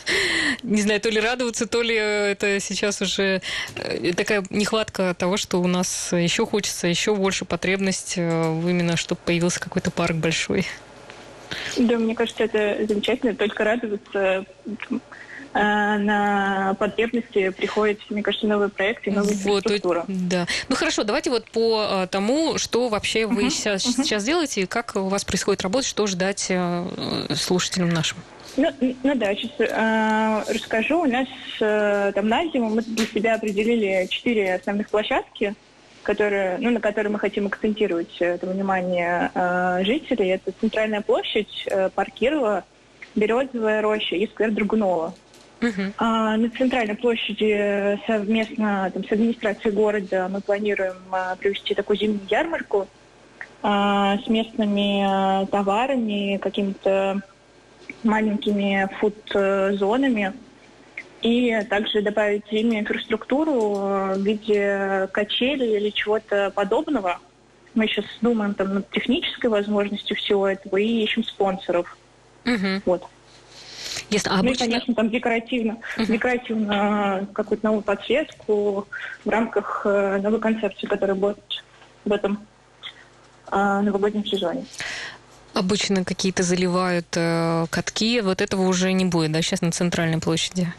не 0.63 0.81
знаю, 0.81 1.01
то 1.01 1.09
ли 1.09 1.19
радоваться, 1.19 1.67
то 1.67 1.81
ли 1.81 1.95
это 1.95 2.59
сейчас 2.61 3.01
уже 3.01 3.41
э, 3.75 4.13
такая 4.13 4.43
нехватка 4.49 5.13
того, 5.17 5.35
что 5.35 5.61
у 5.61 5.67
нас 5.67 6.13
еще 6.13 6.45
хочется, 6.45 6.87
еще 6.87 7.15
больше 7.15 7.43
потребность 7.43 8.17
именно, 8.17 8.95
чтобы 8.95 9.19
появился 9.25 9.59
какой-то 9.59 9.91
парк 9.91 10.15
большой. 10.15 10.65
Да, 11.77 11.97
мне 11.97 12.15
кажется, 12.15 12.43
это 12.43 12.85
замечательно. 12.85 13.35
Только 13.35 13.63
радоваться 13.63 14.45
э, 15.53 15.97
на 15.97 16.75
потребности 16.79 17.49
приходят, 17.49 17.99
мне 18.09 18.23
кажется, 18.23 18.47
новые 18.47 18.69
проекты, 18.69 19.11
новые 19.11 19.35
вот, 19.37 19.65
инфраструктура. 19.65 20.05
Да. 20.07 20.47
Ну 20.69 20.75
хорошо, 20.75 21.03
давайте 21.03 21.29
вот 21.29 21.49
по 21.51 22.03
э, 22.03 22.07
тому, 22.07 22.57
что 22.57 22.89
вообще 22.89 23.25
вы 23.25 23.45
uh-huh, 23.45 23.49
сейчас, 23.49 23.85
uh-huh. 23.85 24.03
сейчас 24.03 24.23
делаете, 24.23 24.67
как 24.67 24.95
у 24.95 25.07
вас 25.07 25.25
происходит 25.25 25.61
работа, 25.61 25.85
что 25.87 26.07
ждать 26.07 26.47
э, 26.49 27.35
слушателям 27.35 27.89
нашим. 27.89 28.17
Ну, 28.57 28.67
ну 29.03 29.15
да, 29.15 29.33
сейчас 29.33 29.51
э, 29.59 30.53
расскажу. 30.53 31.01
У 31.01 31.05
нас 31.05 31.27
э, 31.59 32.11
там 32.13 32.27
на 32.27 32.43
зиму 32.49 32.69
мы 32.69 32.81
для 32.81 33.05
себя 33.05 33.35
определили 33.35 34.07
четыре 34.09 34.55
основных 34.55 34.89
площадки 34.89 35.55
которые, 36.03 36.57
ну, 36.59 36.71
на 36.71 36.79
которые 36.79 37.11
мы 37.11 37.19
хотим 37.19 37.47
акцентировать 37.47 38.15
э, 38.19 38.35
это 38.35 38.47
внимание 38.47 39.31
э, 39.33 39.83
жителей. 39.83 40.29
Это 40.29 40.51
Центральная 40.59 41.01
площадь, 41.01 41.65
э, 41.67 41.89
Парк 41.89 42.13
Кирова, 42.13 42.63
Березовая 43.15 43.81
роща 43.81 44.15
и 44.15 44.27
сквер 44.27 44.51
Драгунова. 44.51 45.13
Uh-huh. 45.59 45.93
А, 45.99 46.37
на 46.37 46.49
центральной 46.49 46.95
площади 46.95 47.99
совместно 48.07 48.89
там, 48.91 49.05
с 49.05 49.11
администрацией 49.11 49.75
города 49.75 50.27
мы 50.27 50.41
планируем 50.41 50.95
а, 51.11 51.35
провести 51.35 51.75
такую 51.75 51.97
зимнюю 51.97 52.21
ярмарку 52.29 52.87
а, 53.61 54.17
с 54.17 54.27
местными 54.27 55.03
а, 55.05 55.45
товарами, 55.45 56.37
какими-то 56.37 57.21
маленькими 58.03 58.89
фуд-зонами 58.99 60.33
и 61.21 61.61
также 61.69 62.01
добавить 62.01 62.43
зимнюю 62.51 62.81
инфраструктуру 62.81 63.75
э, 63.75 64.15
в 64.15 64.21
виде 64.21 65.07
качели 65.11 65.77
или 65.77 65.89
чего-то 65.89 66.51
подобного. 66.53 67.19
Мы 67.73 67.87
сейчас 67.87 68.05
думаем 68.21 68.53
там 68.53 68.73
над 68.75 68.89
технической 68.89 69.49
возможностью 69.49 70.17
всего 70.17 70.47
этого 70.47 70.77
и 70.77 71.03
ищем 71.03 71.23
спонсоров. 71.23 71.97
Угу. 72.45 72.81
Вот. 72.85 73.07
Если, 74.09 74.29
а 74.29 74.39
обычно... 74.39 74.65
Ну 74.65 74.69
и, 74.69 74.73
конечно, 74.73 74.95
там 74.95 75.09
декоративно, 75.09 75.77
uh 75.97 76.05
декоративно 76.05 77.19
э, 77.21 77.33
какую-то 77.33 77.65
новую 77.65 77.81
подсветку 77.83 78.87
в 79.23 79.29
рамках 79.29 79.83
э, 79.85 80.19
новой 80.21 80.39
концепции, 80.39 80.87
которая 80.87 81.15
будет 81.15 81.63
в 82.05 82.11
этом 82.11 82.45
новогоднем 83.51 84.25
сезоне. 84.25 84.65
Обычно 85.53 86.05
какие-то 86.05 86.41
заливают 86.43 87.07
э, 87.17 87.65
катки, 87.69 88.21
вот 88.21 88.39
этого 88.39 88.61
уже 88.61 88.93
не 88.93 89.03
будет, 89.03 89.33
да, 89.33 89.41
сейчас 89.41 89.61
на 89.61 89.71
центральной 89.73 90.19
площади? 90.19 90.71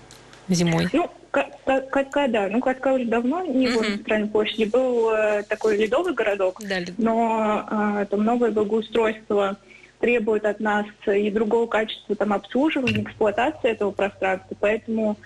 Зимой? 0.49 0.89
Ну, 0.93 1.11
катка, 1.33 2.29
да. 2.29 2.49
Ну, 2.49 2.61
катка 2.61 2.93
уже 2.93 3.05
давно 3.07 3.45
не 3.45 3.69
было 3.69 3.83
на 3.83 3.97
центральной 3.97 4.29
площади. 4.29 4.65
Был 4.65 5.11
э, 5.11 5.43
такой 5.45 5.77
ледовый 5.77 6.15
городок, 6.15 6.61
да, 6.63 6.77
но 6.99 7.67
э, 8.01 8.07
там 8.11 8.25
новое 8.25 8.51
благоустройство 8.51 9.57
требует 10.01 10.45
от 10.45 10.61
нас 10.61 10.87
и 11.07 11.31
другого 11.31 11.67
качества 11.67 12.17
там 12.17 12.33
обслуживания, 12.33 13.03
эксплуатации 13.03 13.71
этого 13.71 13.93
пространства. 13.93 14.57
Поэтому 14.59 15.17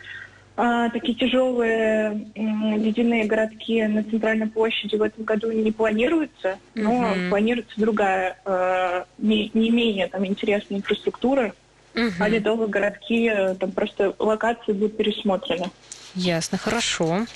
э, 0.57 0.89
такие 0.93 1.17
тяжелые 1.17 2.29
э, 2.35 2.41
ледяные 2.77 3.25
городки 3.25 3.83
на 3.87 4.05
центральной 4.05 4.49
площади 4.49 4.97
в 4.97 5.03
этом 5.03 5.25
году 5.25 5.51
не 5.51 5.73
планируются, 5.73 6.59
но 6.75 6.93
mm-hmm. 6.93 7.29
планируется 7.31 7.81
другая, 7.81 8.39
э, 8.45 9.05
не, 9.19 9.51
не 9.55 9.71
менее 9.71 10.09
там 10.09 10.27
интересная 10.27 10.79
инфраструктура 10.79 11.55
угу. 11.97 12.13
а 12.21 12.29
ледовые 12.29 12.69
городки, 12.69 13.29
э, 13.29 13.55
там 13.55 13.73
просто 13.73 14.15
локации 14.19 14.73
будут 14.73 14.97
пересмотрены. 14.97 15.71
Ясно, 16.15 16.59
хорошо. 16.59 17.27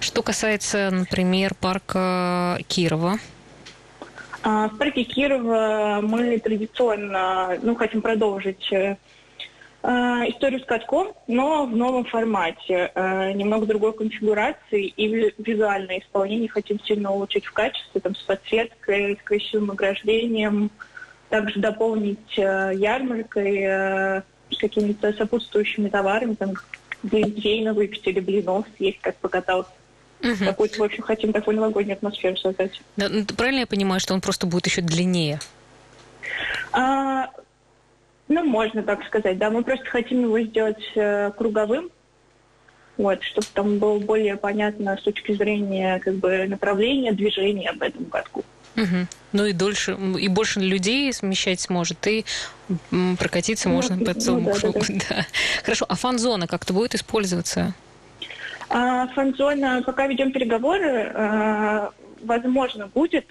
Что 0.00 0.22
касается, 0.22 0.90
например, 0.90 1.54
парка 1.54 2.58
Кирова, 2.68 3.18
а, 4.46 4.68
в 4.68 4.76
парке 4.76 5.04
Кирова 5.04 6.00
мы 6.02 6.38
традиционно 6.38 7.58
ну, 7.62 7.74
хотим 7.76 8.02
продолжить 8.02 8.70
э, 8.72 8.96
э, 9.82 9.88
историю 10.28 10.60
с 10.60 10.66
катком, 10.66 11.14
но 11.26 11.64
в 11.64 11.74
новом 11.74 12.04
формате, 12.04 12.92
немного 12.94 13.64
другой 13.64 13.94
конфигурации 13.94 14.86
и 14.86 15.32
визуальное 15.38 16.00
исполнение 16.00 16.50
хотим 16.50 16.78
сильно 16.84 17.10
улучшить 17.10 17.46
в 17.46 17.52
качестве, 17.54 18.02
там, 18.02 18.14
с 18.14 18.22
подсветкой, 18.22 19.18
с 19.18 19.24
красивым 19.24 19.70
ограждением, 19.70 20.70
также 21.34 21.58
дополнить 21.58 22.38
э, 22.38 22.70
ярмаркой 22.76 23.58
э, 23.58 24.22
с 24.50 24.56
какими-то 24.56 25.12
сопутствующими 25.14 25.88
товарами, 25.88 26.34
там, 26.34 26.52
блинчейна 27.02 27.74
выпить 27.74 28.06
или 28.06 28.20
блинов 28.20 28.66
съесть, 28.76 29.00
как 29.00 29.16
покатался. 29.16 29.72
Угу. 30.20 30.44
Какую-то, 30.44 30.78
в 30.78 30.82
общем, 30.84 31.02
хотим 31.02 31.32
такую 31.32 31.56
новогоднюю 31.56 31.96
атмосферу 31.96 32.36
создать. 32.36 32.80
Да, 32.96 33.08
ну, 33.08 33.24
правильно 33.24 33.60
я 33.60 33.66
понимаю, 33.66 33.98
что 33.98 34.14
он 34.14 34.20
просто 34.20 34.46
будет 34.46 34.66
еще 34.66 34.80
длиннее? 34.80 35.40
А, 36.70 37.30
ну, 38.28 38.44
можно 38.44 38.84
так 38.84 39.04
сказать, 39.04 39.36
да. 39.36 39.50
Мы 39.50 39.64
просто 39.64 39.86
хотим 39.86 40.22
его 40.22 40.40
сделать 40.40 40.84
э, 40.94 41.32
круговым, 41.36 41.90
вот, 42.96 43.24
чтобы 43.24 43.48
там 43.52 43.78
было 43.78 43.98
более 43.98 44.36
понятно 44.36 44.96
с 44.96 45.02
точки 45.02 45.32
зрения 45.32 45.98
как 45.98 46.14
бы 46.14 46.46
направления 46.46 47.10
движения 47.10 47.72
в 47.72 47.82
этом 47.82 48.04
городку. 48.04 48.44
Угу. 48.76 49.06
Ну 49.32 49.46
и 49.46 49.52
дольше, 49.52 49.96
и 50.18 50.28
больше 50.28 50.60
людей 50.60 51.12
смещать 51.12 51.60
сможет, 51.60 52.06
и 52.06 52.24
прокатиться 53.18 53.68
ну, 53.68 53.76
можно 53.76 53.98
по 53.98 54.14
целому 54.14 54.48
ну, 54.48 54.54
да, 54.54 54.60
кругу. 54.60 54.80
Да, 54.88 54.94
да. 55.16 55.26
Хорошо, 55.62 55.86
а 55.88 55.94
фан-зона 55.96 56.46
как-то 56.46 56.72
будет 56.72 56.94
использоваться? 56.94 57.74
А, 58.68 59.06
фан-зона, 59.08 59.82
пока 59.84 60.06
ведем 60.06 60.32
переговоры, 60.32 61.12
а, 61.14 61.92
возможно, 62.22 62.88
будет. 62.88 63.26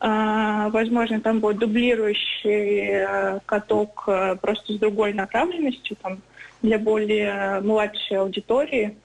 А, 0.00 0.68
возможно, 0.70 1.20
там 1.20 1.38
будет 1.38 1.58
дублирующий 1.58 3.04
а, 3.04 3.40
каток 3.46 4.04
а, 4.08 4.34
просто 4.36 4.72
с 4.72 4.78
другой 4.78 5.12
направленностью, 5.12 5.96
там, 6.02 6.20
для 6.62 6.78
более 6.78 7.60
младшей 7.60 8.18
аудитории. 8.18 8.96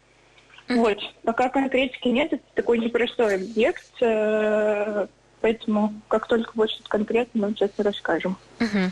Вот. 0.70 1.00
Пока 1.24 1.50
конкретики 1.50 2.08
нет, 2.08 2.34
это 2.34 2.44
такой 2.56 2.80
непростой 2.80 3.36
объект, 3.36 3.86
э, 4.02 5.08
поэтому 5.42 5.94
как 6.08 6.28
только 6.28 6.52
будет 6.54 6.72
что-то 6.72 6.90
конкретное, 6.90 7.42
мы 7.42 7.48
обязательно 7.50 7.86
расскажем. 7.86 8.38
Угу. 8.60 8.92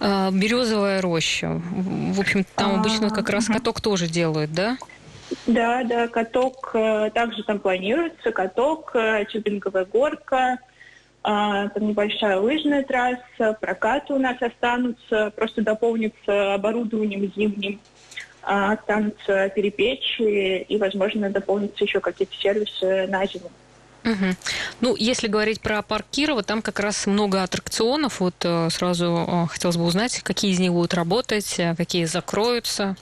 А, 0.00 0.30
березовая 0.30 1.00
роща. 1.00 1.60
В 1.64 2.20
общем, 2.20 2.44
там 2.54 2.76
а, 2.76 2.80
обычно 2.80 3.10
как 3.10 3.28
раз 3.30 3.48
угу. 3.48 3.54
каток 3.54 3.80
тоже 3.80 4.08
делают, 4.08 4.52
да? 4.52 4.76
Да, 5.46 5.82
да, 5.82 6.06
каток 6.06 6.70
э, 6.74 7.10
также 7.12 7.42
там 7.42 7.58
планируется, 7.58 8.30
каток, 8.30 8.92
э, 8.94 9.24
тюбинговая 9.28 9.84
горка, 9.84 10.58
там 11.22 11.72
небольшая 11.80 12.38
лыжная 12.38 12.84
трасса, 12.84 13.58
прокаты 13.60 14.14
у 14.14 14.18
нас 14.18 14.40
останутся, 14.40 15.32
просто 15.34 15.60
дополнится 15.62 16.54
оборудованием 16.54 17.32
зимним. 17.34 17.80
А, 18.48 18.74
останутся 18.74 19.48
перепечи 19.48 20.62
и, 20.62 20.78
возможно, 20.78 21.28
дополнятся 21.30 21.82
еще 21.82 21.98
какие-то 21.98 22.32
сервисы 22.36 23.08
на 23.08 23.26
зиму. 23.26 23.50
Угу. 24.06 24.36
Ну, 24.80 24.96
если 24.96 25.26
говорить 25.26 25.60
про 25.60 25.82
парк 25.82 26.06
Кирова, 26.10 26.42
там 26.42 26.62
как 26.62 26.78
раз 26.78 27.06
много 27.06 27.42
аттракционов. 27.42 28.20
Вот 28.20 28.36
э, 28.44 28.70
сразу 28.70 29.26
э, 29.26 29.46
хотелось 29.48 29.76
бы 29.76 29.84
узнать, 29.84 30.20
какие 30.22 30.52
из 30.52 30.60
них 30.60 30.72
будут 30.72 30.94
работать, 30.94 31.58
э, 31.58 31.74
какие 31.74 32.04
закроются. 32.04 32.96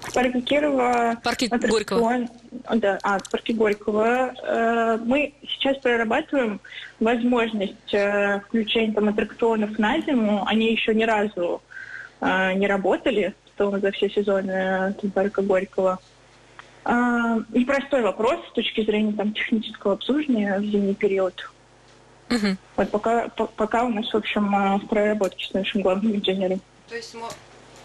В 0.00 0.12
парке 0.12 0.42
Кирова... 0.42 1.16
Парке 1.24 1.48
Горького. 1.48 2.28
Да, 2.74 2.98
а, 3.02 3.18
в 3.18 3.30
парке 3.30 3.54
Горького. 3.54 4.34
Мы 5.06 5.32
сейчас 5.48 5.78
прорабатываем 5.78 6.60
возможность 7.00 7.94
включения 8.46 8.92
там 8.92 9.08
аттракционов 9.08 9.78
на 9.78 9.98
зиму. 10.02 10.44
Они 10.46 10.70
еще 10.70 10.94
ни 10.94 11.04
разу 11.04 11.62
не 12.20 12.66
работали 12.66 13.34
что 13.54 13.78
за 13.78 13.92
все 13.92 14.10
сезоны 14.10 14.94
парка 15.14 15.42
Горького. 15.42 15.98
Непростой 16.86 18.02
вопрос 18.02 18.40
с 18.50 18.52
точки 18.52 18.84
зрения 18.84 19.12
там, 19.12 19.32
технического 19.32 19.94
обслуживания 19.94 20.58
в 20.58 20.64
зимний 20.64 20.94
период. 20.94 21.50
Угу. 22.30 22.56
Вот 22.76 22.90
пока, 22.90 23.28
по, 23.28 23.46
пока 23.46 23.84
у 23.84 23.88
нас, 23.88 24.12
в 24.12 24.16
общем, 24.16 24.54
а, 24.54 24.78
в 24.78 24.86
проработке 24.86 25.46
с 25.46 25.52
нашим 25.52 25.82
главным 25.82 26.16
инженером. 26.16 26.60
То 26.88 26.96
есть 26.96 27.14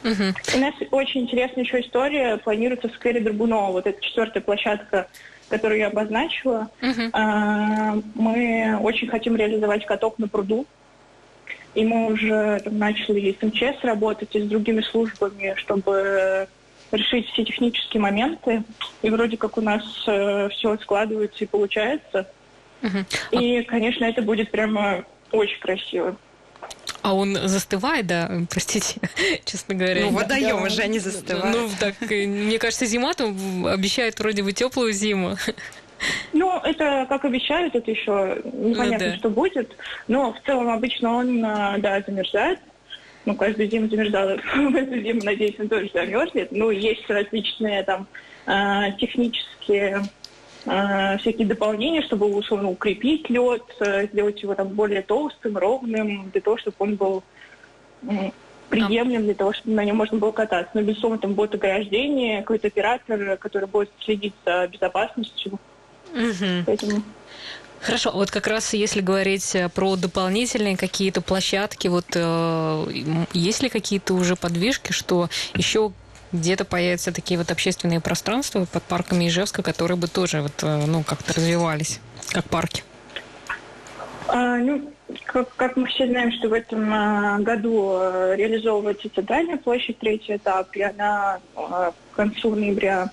Угу. 0.01 0.55
У 0.55 0.59
нас 0.59 0.73
очень 0.91 1.21
интересная 1.23 1.65
еще 1.65 1.81
история. 1.81 2.37
Планируется 2.37 2.87
в 2.87 2.93
сквере 2.93 3.19
Драгунова. 3.19 3.73
Вот 3.73 3.85
это 3.85 4.01
четвертая 4.01 4.41
площадка, 4.41 5.07
которую 5.49 5.79
я 5.79 5.87
обозначила. 5.87 6.69
Угу. 6.81 7.09
А, 7.11 7.97
мы 8.15 8.79
очень 8.81 9.09
хотим 9.09 9.35
реализовать 9.35 9.85
каток 9.85 10.17
на 10.17 10.27
пруду. 10.27 10.65
И 11.75 11.85
мы 11.85 12.13
уже 12.13 12.61
там, 12.63 12.77
начали 12.77 13.37
с 13.39 13.45
МЧС 13.45 13.83
работать 13.83 14.33
и 14.35 14.41
с 14.41 14.45
другими 14.45 14.81
службами, 14.81 15.53
чтобы 15.57 16.47
решить 16.91 17.27
все 17.29 17.43
технические 17.43 18.01
моменты. 18.01 18.63
И 19.01 19.09
вроде 19.09 19.37
как 19.37 19.57
у 19.57 19.61
нас 19.61 19.83
э, 20.07 20.49
все 20.49 20.77
складывается 20.77 21.43
и 21.43 21.47
получается. 21.47 22.27
Угу. 22.81 23.39
И, 23.39 23.63
конечно, 23.63 24.05
это 24.05 24.21
будет 24.21 24.51
прямо 24.51 25.03
очень 25.31 25.59
красиво. 25.59 26.15
А 27.01 27.13
он 27.13 27.35
застывает, 27.47 28.07
да? 28.07 28.29
Простите, 28.49 28.99
честно 29.45 29.75
говоря. 29.75 30.01
Ну, 30.01 30.11
водоемы 30.11 30.63
да, 30.63 30.69
же 30.69 30.81
они 30.81 30.99
застывают. 30.99 31.55
Ну, 31.55 31.69
так, 31.79 31.95
э, 32.11 32.25
мне 32.25 32.59
кажется, 32.59 32.85
зима 32.85 33.13
там 33.13 33.65
обещает 33.65 34.19
вроде 34.19 34.43
бы 34.43 34.53
теплую 34.53 34.93
зиму. 34.93 35.35
Ну, 36.31 36.57
это, 36.63 37.05
как 37.09 37.25
обещают, 37.25 37.75
это 37.75 37.91
еще 37.91 38.41
непонятно, 38.45 39.07
ну, 39.07 39.11
да. 39.11 39.17
что 39.17 39.29
будет. 39.29 39.75
Но 40.07 40.31
в 40.31 40.39
целом 40.45 40.69
обычно 40.69 41.11
он, 41.11 41.43
э, 41.43 41.77
да, 41.79 42.01
замерзает. 42.07 42.59
Ну, 43.29 43.35
каждую 43.35 43.69
зиму 43.69 43.87
замерзал. 43.87 44.27
В 44.55 44.75
эту 44.75 44.99
зиму, 45.01 45.21
надеюсь, 45.23 45.59
он 45.59 45.69
тоже 45.69 45.91
замерзнет. 45.93 46.51
Ну, 46.51 46.71
есть 46.71 47.07
различные 47.07 47.83
там 47.83 48.07
э, 48.47 48.93
технические 48.99 50.01
э, 50.65 51.17
всякие 51.19 51.45
дополнения, 51.45 52.01
чтобы 52.01 52.25
условно 52.25 52.71
укрепить 52.71 53.29
лед, 53.29 53.61
сделать 54.11 54.41
его 54.41 54.55
там 54.55 54.69
более 54.69 55.03
толстым, 55.03 55.57
ровным, 55.57 56.31
для 56.31 56.41
того, 56.41 56.57
чтобы 56.57 56.75
он 56.79 56.95
был 56.95 57.23
приемлем 58.69 59.25
для 59.25 59.35
того, 59.35 59.53
чтобы 59.53 59.75
на 59.75 59.85
нем 59.85 59.97
можно 59.97 60.17
было 60.17 60.31
кататься. 60.31 60.71
Но, 60.73 60.81
безусловно, 60.81 61.19
там 61.19 61.35
будет 61.35 61.53
ограждение, 61.53 62.41
какой-то 62.41 62.65
оператор, 62.65 63.37
который 63.37 63.67
будет 63.67 63.91
следить 64.03 64.33
за 64.43 64.67
безопасностью. 64.67 65.59
Угу. 66.13 66.63
Поэтому... 66.65 67.03
Хорошо, 67.81 68.11
вот 68.11 68.29
как 68.29 68.47
раз 68.47 68.73
если 68.73 68.99
говорить 68.99 69.55
э, 69.55 69.69
про 69.69 69.95
дополнительные 69.95 70.75
какие-то 70.75 71.21
площадки, 71.21 71.87
вот 71.87 72.05
э, 72.13 72.85
есть 73.33 73.63
ли 73.63 73.69
какие-то 73.69 74.13
уже 74.13 74.35
подвижки, 74.35 74.91
что 74.91 75.29
еще 75.53 75.93
где-то 76.31 76.65
появятся 76.65 77.11
такие 77.11 77.37
вот 77.37 77.51
общественные 77.51 78.01
пространства 78.01 78.65
под 78.65 78.83
парками 78.83 79.27
Ижевска, 79.27 79.63
которые 79.63 79.97
бы 79.97 80.07
тоже 80.07 80.41
вот, 80.41 80.61
э, 80.61 80.85
ну, 80.85 81.03
как-то 81.03 81.33
развивались, 81.33 81.99
как 82.31 82.45
парки? 82.45 82.83
А, 84.27 84.57
ну, 84.57 84.91
как, 85.25 85.55
как 85.55 85.75
мы 85.75 85.87
все 85.87 86.05
знаем, 86.07 86.31
что 86.33 86.49
в 86.49 86.53
этом 86.53 86.93
а, 86.93 87.39
году 87.39 87.93
а, 87.93 88.35
реализовывается 88.35 89.09
центральная 89.13 89.57
площадь, 89.57 89.97
третий 89.99 90.35
этап, 90.35 90.75
и 90.75 90.81
она 90.81 91.39
а, 91.55 91.93
к 92.11 92.15
концу 92.15 92.55
ноября 92.55 93.09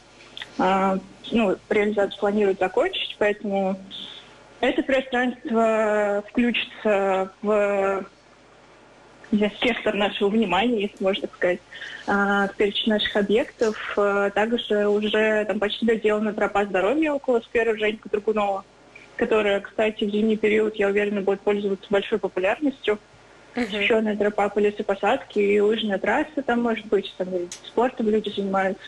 а, 0.59 0.98
ну, 1.31 1.57
реализацию 1.70 2.18
планируют 2.20 2.59
закончить, 2.59 3.16
поэтому 3.18 3.79
это 4.61 4.83
пространство 4.83 6.25
включится 6.29 7.31
в 7.42 8.07
спектр 9.57 9.95
нашего 9.95 10.29
внимания, 10.29 10.83
если 10.83 11.03
можно 11.03 11.29
сказать, 11.29 11.61
в 12.07 12.51
перечень 12.57 12.92
наших 12.92 13.16
объектов. 13.16 13.95
А, 13.97 14.31
также 14.31 14.87
уже 14.87 15.45
там 15.47 15.59
почти 15.59 15.85
доделана 15.85 16.33
тропа 16.33 16.64
здоровья 16.64 17.12
около 17.12 17.40
сквера 17.40 17.77
Женька 17.77 18.09
Драгунова, 18.09 18.64
которая, 19.16 19.61
кстати, 19.61 20.05
в 20.05 20.11
зимний 20.11 20.37
период, 20.37 20.77
я 20.77 20.88
уверена, 20.88 21.23
будет 21.23 21.40
пользоваться 21.40 21.87
большой 21.90 22.19
популярностью. 22.19 22.99
Uh-huh. 23.57 23.83
Еще 23.83 23.97
одна 23.97 24.14
тропа 24.14 24.49
по 24.49 24.59
лесопосадке 24.59 25.55
и 25.55 25.61
лыжная 25.61 25.99
трасса 25.99 26.42
там 26.45 26.61
может 26.61 26.87
быть, 26.87 27.12
там 27.16 27.29
спортом 27.64 28.09
люди 28.09 28.29
занимаются. 28.29 28.85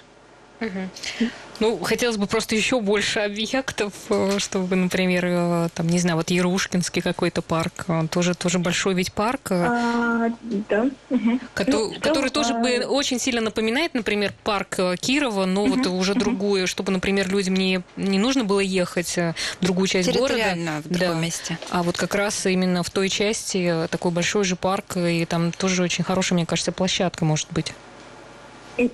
Угу. 0.61 1.31
Ну, 1.61 1.79
хотелось 1.79 2.16
бы 2.16 2.27
просто 2.27 2.55
еще 2.55 2.81
больше 2.81 3.21
объектов, 3.21 3.92
э, 4.11 4.38
чтобы, 4.38 4.77
например, 4.77 5.25
э, 5.27 5.68
там, 5.75 5.88
не 5.88 5.99
знаю, 5.99 6.16
вот 6.16 6.31
Ярушкинский 6.31 7.03
какой-то 7.03 7.42
парк, 7.42 7.87
он 7.88 8.07
тоже, 8.07 8.35
тоже 8.35 8.59
большой 8.59 8.94
ведь 8.94 9.12
парк. 9.12 9.51
Э, 9.51 9.66
а, 9.66 10.31
да. 10.42 10.88
Угу. 11.11 11.40
Который, 11.55 11.94
ну, 11.94 12.01
который 12.01 12.31
тоже 12.31 12.55
а... 12.55 12.61
бы 12.61 12.87
очень 12.87 13.18
сильно 13.18 13.40
напоминает, 13.40 13.94
например, 13.94 14.33
парк 14.44 14.79
Кирова, 15.01 15.47
но 15.47 15.64
угу. 15.64 15.75
вот 15.75 15.87
уже 15.88 16.12
угу. 16.12 16.21
другую, 16.21 16.66
чтобы, 16.68 16.92
например, 16.92 17.29
людям 17.29 17.55
не, 17.55 17.83
не 17.97 18.18
нужно 18.18 18.44
было 18.44 18.61
ехать 18.61 19.16
в 19.16 19.35
другую 19.61 19.88
часть 19.88 20.12
города. 20.12 20.55
в 20.85 20.88
другом 20.88 21.16
да. 21.16 21.21
месте. 21.21 21.59
А 21.71 21.83
вот 21.83 21.97
как 21.97 22.14
раз 22.14 22.47
именно 22.47 22.83
в 22.83 22.90
той 22.90 23.09
части 23.09 23.88
такой 23.90 24.12
большой 24.12 24.44
же 24.44 24.55
парк, 24.55 24.97
и 24.97 25.25
там 25.25 25.51
тоже 25.53 25.83
очень 25.83 26.05
хорошая, 26.05 26.37
мне 26.37 26.47
кажется, 26.47 26.71
площадка 26.71 27.25
может 27.25 27.49
быть. 27.51 27.73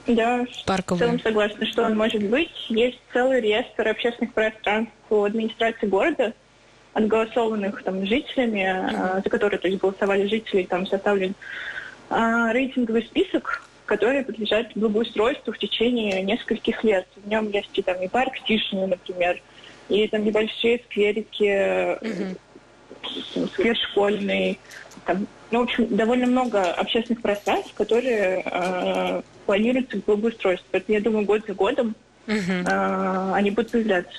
Да, 0.07 0.45
Парковые. 0.67 0.97
в 0.97 0.99
целом 0.99 1.21
согласна, 1.21 1.67
что 1.67 1.85
он 1.85 1.97
может 1.97 2.23
быть. 2.23 2.51
Есть 2.69 2.99
целый 3.13 3.41
реестр 3.41 3.89
общественных 3.89 4.33
пространств 4.33 4.93
у 5.11 5.25
администрации 5.25 5.87
города, 5.87 6.33
отголосованных 6.95 7.83
там 7.83 8.07
жителями, 8.07 8.63
mm-hmm. 8.63 9.23
за 9.23 9.31
которые 9.31 9.61
то 9.61 9.69
есть, 9.69 9.81
голосовали 9.81 10.27
жители, 10.27 10.63
там 10.63 10.87
составлен 10.87 11.35
а, 12.09 12.53
рейтинговый 12.53 13.03
список, 13.03 13.63
который 13.85 14.25
подлежат 14.25 14.69
благоустройству 14.75 15.53
в 15.53 15.59
течение 15.59 16.23
нескольких 16.23 16.83
лет. 16.83 17.07
В 17.17 17.29
нем 17.29 17.51
есть 17.51 17.71
и, 17.75 17.83
там, 17.83 18.01
и 18.01 18.09
парк 18.09 18.33
Тишины, 18.47 18.87
например, 18.87 19.43
и 19.89 20.09
там 20.09 20.25
небольшие 20.25 20.81
скверики, 20.87 21.45
mm-hmm. 21.45 22.39
сквер 23.53 23.77
школьный, 23.77 24.59
там, 25.05 25.27
ну, 25.51 25.61
в 25.61 25.63
общем, 25.65 25.97
довольно 25.97 26.27
много 26.27 26.63
общественных 26.73 27.23
пространств, 27.23 27.73
которые 27.75 28.43
э, 28.45 29.23
планируются 29.47 30.01
к 30.01 30.05
благоустройству. 30.05 30.67
Поэтому, 30.71 30.99
я 30.99 31.03
думаю, 31.03 31.27
год 31.27 31.43
за 31.47 31.55
годом 31.55 31.95
Угу. 32.27 33.35
они 33.35 33.51
будут 33.51 33.73
появляться. 33.73 34.19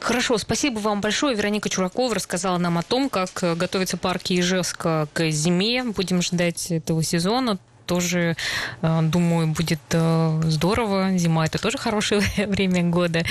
Хорошо, 0.00 0.38
спасибо 0.38 0.80
вам 0.80 1.00
большое. 1.00 1.36
Вероника 1.36 1.68
Чуракова 1.68 2.12
рассказала 2.12 2.58
нам 2.58 2.78
о 2.78 2.82
том, 2.82 3.08
как 3.08 3.30
готовится 3.56 3.96
парк 3.96 4.22
Ижевска 4.30 5.06
к 5.12 5.30
зиме. 5.30 5.84
Будем 5.84 6.20
ждать 6.20 6.72
этого 6.72 7.04
сезона 7.04 7.58
тоже, 7.86 8.36
э, 8.82 9.00
думаю, 9.02 9.48
будет 9.48 9.80
э, 9.90 10.40
здорово. 10.44 11.16
Зима 11.16 11.46
это 11.46 11.60
тоже 11.60 11.78
хорошее 11.78 12.22
время 12.46 12.82
года. 12.82 13.24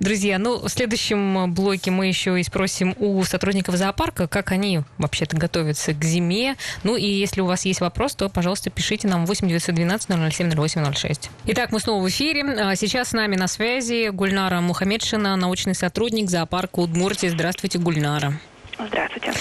Друзья, 0.00 0.38
ну, 0.38 0.58
в 0.58 0.68
следующем 0.68 1.52
блоке 1.52 1.90
мы 1.90 2.06
еще 2.06 2.38
и 2.40 2.42
спросим 2.42 2.94
у 2.98 3.22
сотрудников 3.24 3.76
зоопарка, 3.76 4.28
как 4.28 4.52
они 4.52 4.80
вообще-то 4.98 5.36
готовятся 5.36 5.92
к 5.92 6.04
зиме. 6.04 6.56
Ну 6.84 6.96
и 6.96 7.06
если 7.06 7.40
у 7.40 7.46
вас 7.46 7.64
есть 7.64 7.80
вопрос, 7.80 8.14
то, 8.14 8.28
пожалуйста, 8.28 8.70
пишите 8.70 9.08
нам 9.08 9.26
8 9.26 9.48
912 9.48 10.08
007 10.32 10.50
0806. 10.50 11.30
Итак, 11.46 11.72
мы 11.72 11.80
снова 11.80 12.02
в 12.02 12.08
эфире. 12.08 12.44
А 12.44 12.76
сейчас 12.76 13.08
с 13.08 13.12
нами 13.12 13.36
на 13.36 13.48
связи 13.48 14.10
Гульнара 14.10 14.60
Мухамедшина, 14.60 15.36
научный 15.36 15.74
сотрудник 15.74 16.30
зоопарка 16.30 16.80
Удмуртии. 16.80 17.28
Здравствуйте, 17.28 17.78
Гульнара. 17.78 18.34
Здравствуйте. 18.78 19.32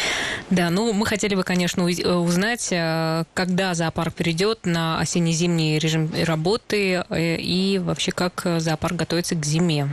Да, 0.49 0.69
ну 0.69 0.93
мы 0.93 1.05
хотели 1.05 1.35
бы, 1.35 1.43
конечно, 1.43 1.81
э, 1.81 2.13
узнать, 2.13 2.69
э, 2.71 3.23
когда 3.33 3.73
зоопарк 3.75 4.13
перейдет 4.15 4.65
на 4.65 4.99
осенне-зимний 4.99 5.77
режим 5.77 6.11
работы 6.25 7.03
э, 7.09 7.35
и 7.35 7.77
вообще 7.77 8.11
как 8.11 8.43
зоопарк 8.57 8.95
готовится 8.95 9.35
к 9.35 9.45
зиме. 9.45 9.89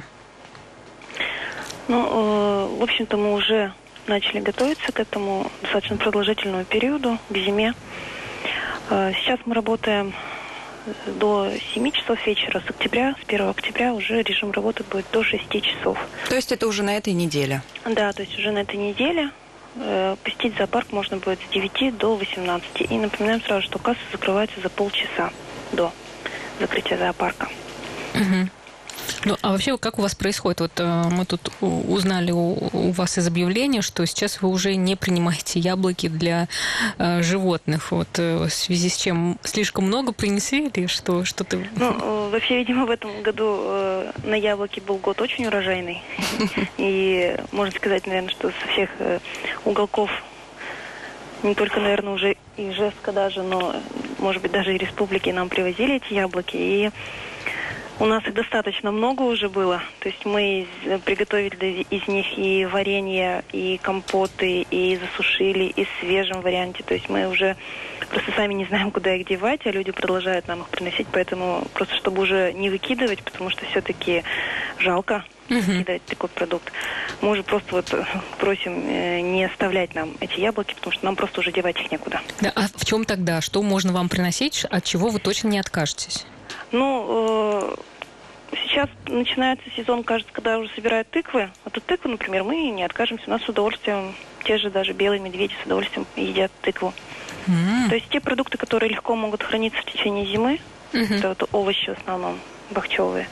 Ну, 1.89 2.79
в 2.79 2.83
общем-то, 2.83 3.19
мы 3.19 3.35
уже 3.35 3.75
начали 4.07 4.41
готовиться 4.41 4.91
к 4.91 5.01
этому 5.01 5.51
достаточно 5.61 5.99
продолжительному 5.99 6.65
периоду, 6.65 7.19
к 7.29 7.37
зиме. 7.37 7.75
Сейчас 8.89 9.39
мы 9.45 9.55
работаем 9.55 10.15
до 11.07 11.51
7 11.75 11.91
часов 11.91 12.27
вечера. 12.27 12.63
С 12.67 12.71
октября, 12.71 13.15
с 13.21 13.29
1 13.29 13.49
октября 13.49 13.95
уже 13.95 14.23
режим 14.23 14.51
работы 14.51 14.85
будет 14.85 15.07
до 15.13 15.23
6 15.23 15.43
часов. 15.63 15.99
То 16.29 16.35
есть 16.35 16.53
это 16.53 16.67
уже 16.67 16.83
на 16.83 16.97
этой 16.97 17.13
неделе? 17.13 17.63
Да, 17.85 18.13
то 18.13 18.23
есть 18.23 18.39
уже 18.39 18.51
на 18.51 18.59
этой 18.59 18.77
неделе. 18.77 19.31
Э, 19.77 20.17
посетить 20.23 20.57
зоопарк 20.57 20.93
можно 20.93 21.17
будет 21.17 21.39
с 21.41 21.53
9 21.53 21.97
до 21.97 22.17
18. 22.17 22.83
И 22.91 22.99
напоминаем 22.99 23.43
сразу, 23.43 23.63
что 23.63 23.79
касса 23.79 24.01
закрывается 24.13 24.61
за 24.61 24.69
полчаса 24.69 25.31
до 25.73 25.93
закрытия 26.61 26.97
зоопарка. 26.97 27.49
Угу. 28.15 28.49
Ну, 29.25 29.37
а 29.43 29.53
вообще, 29.53 29.77
как 29.79 29.99
у 29.99 30.03
вас 30.03 30.15
происходит? 30.15 30.61
Вот 30.61 30.73
э, 30.79 31.03
мы 31.11 31.25
тут 31.25 31.51
узнали 31.61 32.31
у, 32.31 32.69
у 32.73 32.91
вас 32.91 33.19
из 33.19 33.27
объявления, 33.27 33.81
что 33.83 34.07
сейчас 34.07 34.43
вы 34.43 34.49
уже 34.51 34.75
не 34.77 34.97
принимаете 34.97 35.61
яблоки 35.61 36.09
для 36.09 36.49
э, 36.99 37.23
животных. 37.23 37.91
Вот 37.93 38.09
э, 38.19 38.45
в 38.45 38.51
связи 38.51 38.89
с 38.89 38.97
чем 38.97 39.39
слишком 39.43 39.87
много 39.87 40.13
принесли 40.13 40.69
или 40.69 40.87
что, 40.87 41.25
что 41.25 41.45
ты... 41.45 41.67
Ну, 41.77 41.91
э, 41.91 42.31
вообще, 42.31 42.59
видимо, 42.59 42.87
в 42.87 42.91
этом 42.91 43.23
году 43.23 43.61
э, 43.65 44.13
на 44.25 44.35
яблоки 44.35 44.81
был 44.81 44.97
год 44.99 45.21
очень 45.21 45.47
урожайный. 45.47 46.03
И 46.77 47.37
можно 47.53 47.75
сказать, 47.75 48.07
наверное, 48.07 48.31
что 48.31 48.51
со 48.51 48.73
всех 48.73 48.91
уголков 49.65 50.11
не 51.45 51.55
только, 51.55 51.79
наверное, 51.79 52.15
уже 52.15 52.37
и 52.57 52.71
Ижевска 52.71 53.13
даже, 53.13 53.43
но, 53.43 53.77
может 54.19 54.43
быть, 54.43 54.53
даже 54.53 54.75
и 54.75 54.79
республики 54.79 55.29
нам 55.31 55.49
привозили 55.49 55.97
эти 55.97 56.15
яблоки. 56.15 56.57
И 56.57 56.91
у 58.01 58.07
нас 58.07 58.25
их 58.27 58.35
достаточно 58.35 58.91
много 58.91 59.23
уже 59.23 59.49
было. 59.49 59.81
То 60.01 60.09
есть 60.09 60.25
мы 60.25 60.67
приготовили 61.05 61.87
из 61.91 62.09
них 62.09 62.27
и 62.37 62.65
варенье, 62.65 63.45
и 63.53 63.79
компоты, 63.79 64.67
и 64.71 64.97
засушили, 64.97 65.65
и 65.65 65.85
в 65.85 65.89
свежем 66.01 66.41
варианте. 66.41 66.83
То 66.83 66.95
есть 66.95 67.09
мы 67.09 67.29
уже 67.29 67.57
просто 68.11 68.33
сами 68.33 68.55
не 68.55 68.65
знаем, 68.65 68.91
куда 68.91 69.15
их 69.15 69.27
девать, 69.27 69.61
а 69.65 69.71
люди 69.71 69.93
продолжают 69.93 70.49
нам 70.49 70.63
их 70.63 70.69
приносить. 70.69 71.07
Поэтому 71.13 71.67
просто 71.75 71.95
чтобы 71.97 72.23
уже 72.23 72.53
не 72.53 72.71
выкидывать, 72.71 73.23
потому 73.23 73.51
что 73.51 73.65
все-таки 73.67 74.25
жалко 74.79 75.25
uh 75.49 75.79
кидать 75.79 76.05
такой 76.07 76.29
продукт. 76.31 76.73
Мы 77.21 77.31
уже 77.31 77.43
просто 77.43 77.77
вот 77.77 77.95
просим 78.39 78.83
э, 78.87 79.21
не 79.21 79.45
оставлять 79.45 79.95
нам 79.95 80.15
эти 80.21 80.41
яблоки, 80.41 80.75
потому 80.75 80.93
что 80.93 81.05
нам 81.05 81.17
просто 81.17 81.41
уже 81.41 81.53
девать 81.53 81.79
их 81.81 81.91
некуда. 81.93 82.21
Да, 82.41 82.53
а 82.55 82.67
в 82.75 82.85
чем 82.85 83.05
тогда? 83.05 83.41
Что 83.41 83.63
можно 83.63 83.93
вам 83.93 84.09
приносить, 84.09 84.65
от 84.65 84.85
чего 84.85 85.09
вы 85.11 85.19
точно 85.19 85.49
не 85.49 85.59
откажетесь? 85.59 86.27
Ну, 86.73 87.77
э, 88.53 88.57
сейчас 88.65 88.89
начинается 89.07 89.69
сезон, 89.77 90.05
кажется, 90.05 90.33
когда 90.33 90.59
уже 90.59 90.71
собирают 90.75 91.09
тыквы. 91.11 91.51
Вот 91.65 91.77
от 91.77 91.85
тыквы, 91.85 92.11
например, 92.11 92.45
мы 92.45 92.69
не 92.71 92.85
откажемся. 92.85 93.25
У 93.27 93.31
нас 93.31 93.43
с 93.43 93.49
удовольствием, 93.49 94.15
те 94.45 94.59
же 94.59 94.71
даже 94.71 94.93
белые 94.93 95.21
медведи 95.21 95.55
с 95.63 95.67
удовольствием 95.67 96.07
едят 96.17 96.53
тыкву. 96.63 96.93
Mm-hmm. 97.47 97.89
То 97.89 97.95
есть 97.95 98.09
те 98.09 98.21
продукты, 98.21 98.59
которые 98.59 98.91
легко 98.91 99.15
могут 99.15 99.43
храниться 99.43 99.81
в 99.81 99.85
течение 99.85 100.27
зимы, 100.27 100.61
mm-hmm. 100.93 101.19
это 101.19 101.29
вот 101.29 101.49
овощи 101.53 101.95
в 101.95 101.99
основном, 101.99 102.39
бахчевые, 102.71 103.29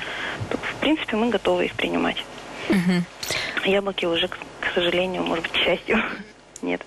то, 0.50 0.58
в 0.58 0.74
принципе, 0.80 1.16
мы 1.16 1.30
готовы 1.30 1.66
их 1.66 1.74
принимать. 1.74 2.22
Mm-hmm. 2.68 3.70
Яблоки 3.70 4.04
уже, 4.06 4.28
к, 4.28 4.38
к 4.60 4.74
сожалению, 4.74 5.24
может 5.24 5.44
быть, 5.44 5.52
к 5.52 5.56
счастью, 5.56 6.02
нет. 6.62 6.82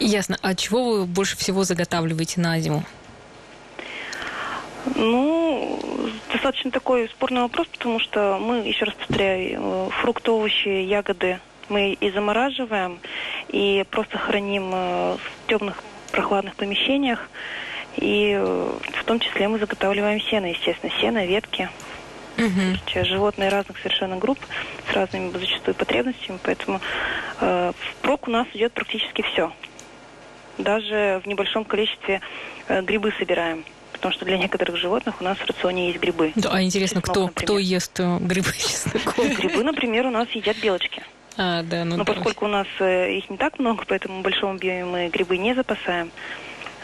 Ясно. 0.00 0.38
А 0.42 0.54
чего 0.54 0.92
вы 0.92 1.06
больше 1.06 1.36
всего 1.36 1.64
заготавливаете 1.64 2.40
на 2.40 2.58
зиму? 2.60 2.84
Ну, 4.94 5.78
достаточно 6.32 6.70
такой 6.70 7.08
спорный 7.08 7.42
вопрос, 7.42 7.66
потому 7.68 7.98
что 8.00 8.38
мы, 8.40 8.58
еще 8.58 8.84
раз 8.84 8.94
повторяю, 8.94 9.60
э, 9.60 9.88
фрукты, 10.00 10.30
овощи, 10.30 10.68
ягоды 10.68 11.40
мы 11.68 11.92
и 11.92 12.10
замораживаем, 12.10 12.98
и 13.48 13.84
просто 13.90 14.18
храним 14.18 14.70
э, 14.72 15.16
в 15.16 15.48
темных 15.48 15.82
прохладных 16.12 16.54
помещениях. 16.56 17.28
И 17.96 18.32
э, 18.38 18.72
в 19.00 19.04
том 19.04 19.20
числе 19.20 19.48
мы 19.48 19.58
заготавливаем 19.58 20.20
сено, 20.20 20.46
естественно, 20.46 20.92
сено, 21.00 21.26
ветки. 21.26 21.68
Угу. 22.38 23.04
Животные 23.04 23.48
разных 23.48 23.78
совершенно 23.78 24.16
групп 24.16 24.38
с 24.90 24.94
разными 24.94 25.30
зачастую 25.32 25.74
потребностями, 25.74 26.38
поэтому 26.42 26.80
э, 27.40 27.72
в 27.76 27.96
прок 28.02 28.28
у 28.28 28.30
нас 28.30 28.46
идет 28.54 28.72
практически 28.72 29.22
все. 29.22 29.52
Даже 30.56 31.20
в 31.24 31.26
небольшом 31.26 31.64
количестве 31.64 32.20
э, 32.68 32.82
грибы 32.82 33.12
собираем 33.18 33.64
потому 33.98 34.14
что 34.14 34.24
для 34.24 34.38
некоторых 34.38 34.76
животных 34.76 35.20
у 35.20 35.24
нас 35.24 35.38
в 35.38 35.44
рационе 35.46 35.88
есть 35.88 36.00
грибы. 36.00 36.32
Да, 36.34 36.50
а 36.52 36.62
интересно, 36.62 37.00
Чеснок, 37.00 37.12
кто, 37.12 37.26
например. 37.26 37.44
кто 37.44 37.58
ест 37.58 38.00
э, 38.00 38.18
грибы 38.20 38.52
чесноком? 38.58 39.34
Грибы, 39.34 39.62
например, 39.62 40.06
у 40.06 40.10
нас 40.10 40.28
едят 40.30 40.56
белочки. 40.58 41.02
А, 41.36 41.62
да, 41.62 41.84
ну 41.84 41.96
Но 41.96 42.04
да. 42.04 42.12
поскольку 42.12 42.46
у 42.46 42.48
нас 42.48 42.66
э, 42.80 43.12
их 43.12 43.30
не 43.30 43.36
так 43.36 43.58
много, 43.58 43.84
поэтому 43.86 44.20
в 44.20 44.22
большом 44.22 44.56
объеме 44.56 44.84
мы 44.84 45.08
грибы 45.08 45.38
не 45.38 45.54
запасаем. 45.54 46.10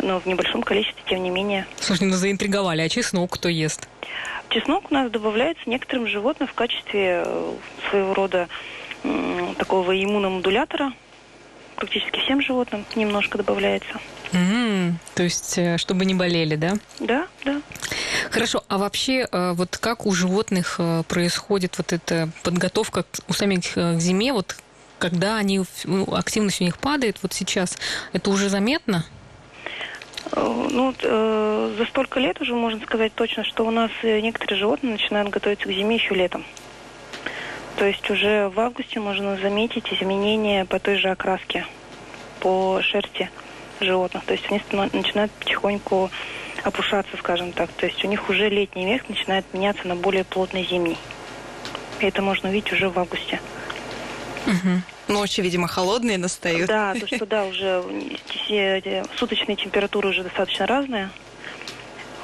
Но 0.00 0.20
в 0.20 0.26
небольшом 0.26 0.62
количестве, 0.62 1.02
тем 1.08 1.22
не 1.22 1.30
менее. 1.30 1.66
Слушай, 1.78 2.08
ну 2.08 2.14
заинтриговали. 2.14 2.82
А 2.82 2.88
чеснок 2.88 3.32
кто 3.32 3.48
ест? 3.48 3.88
Чеснок 4.48 4.90
у 4.90 4.94
нас 4.94 5.10
добавляется 5.10 5.62
некоторым 5.66 6.06
животным 6.06 6.48
в 6.48 6.54
качестве 6.54 7.22
э, 7.24 7.54
своего 7.90 8.14
рода 8.14 8.48
такого 9.58 9.92
иммуномодулятора. 10.02 10.92
Практически 11.76 12.20
всем 12.20 12.40
животным 12.40 12.84
немножко 12.94 13.38
добавляется. 13.38 14.00
Mm, 14.32 14.94
то 15.14 15.22
есть, 15.22 15.58
э, 15.58 15.78
чтобы 15.78 16.04
не 16.04 16.14
болели, 16.14 16.56
да? 16.56 16.74
Да, 17.00 17.26
да. 17.44 17.60
Хорошо, 18.30 18.64
а 18.68 18.78
вообще, 18.78 19.28
э, 19.30 19.52
вот 19.52 19.76
как 19.78 20.06
у 20.06 20.12
животных 20.12 20.76
э, 20.78 21.02
происходит 21.08 21.78
вот 21.78 21.92
эта 21.92 22.28
подготовка 22.42 23.04
у 23.28 23.32
самих 23.32 23.74
к 23.74 24.00
зиме, 24.00 24.32
вот 24.32 24.56
когда 24.98 25.36
они, 25.36 25.62
ну, 25.84 26.14
активность 26.14 26.60
у 26.60 26.64
них 26.64 26.78
падает, 26.78 27.18
вот 27.22 27.32
сейчас, 27.32 27.76
это 28.12 28.30
уже 28.30 28.48
заметно? 28.48 29.04
Ну, 30.34 30.94
э, 31.00 31.74
за 31.78 31.86
столько 31.86 32.18
лет 32.18 32.40
уже 32.40 32.54
можно 32.54 32.80
сказать 32.82 33.14
точно, 33.14 33.44
что 33.44 33.64
у 33.64 33.70
нас 33.70 33.90
некоторые 34.02 34.58
животные 34.58 34.92
начинают 34.92 35.30
готовиться 35.30 35.66
к 35.66 35.72
зиме 35.72 35.96
еще 35.96 36.14
летом. 36.14 36.44
То 37.76 37.86
есть 37.86 38.08
уже 38.08 38.48
в 38.48 38.60
августе 38.60 39.00
можно 39.00 39.36
заметить 39.36 39.92
изменения 39.92 40.64
по 40.64 40.78
той 40.78 40.96
же 40.96 41.10
окраске, 41.10 41.66
по 42.40 42.80
шерсти 42.82 43.30
животных. 43.80 44.24
То 44.24 44.34
есть 44.34 44.44
они 44.48 44.60
начинают 44.92 45.32
потихоньку 45.32 46.10
опушаться, 46.62 47.16
скажем 47.16 47.52
так. 47.52 47.70
То 47.72 47.86
есть 47.86 48.04
у 48.04 48.08
них 48.08 48.28
уже 48.28 48.48
летний 48.48 48.86
век 48.86 49.08
начинает 49.08 49.44
меняться 49.52 49.86
на 49.88 49.96
более 49.96 50.24
плотный 50.24 50.64
зимний. 50.64 50.98
И 52.00 52.06
это 52.06 52.22
можно 52.22 52.48
увидеть 52.48 52.72
уже 52.72 52.88
в 52.88 52.98
августе. 52.98 53.40
Угу. 54.46 55.12
Ночи, 55.14 55.40
видимо, 55.40 55.68
холодные 55.68 56.18
настают. 56.18 56.66
Да, 56.66 56.94
то 56.94 57.06
что 57.06 57.26
да, 57.26 57.44
уже 57.44 57.84
суточные 59.16 59.56
температуры 59.56 60.08
уже 60.08 60.22
достаточно 60.22 60.66
разные. 60.66 61.10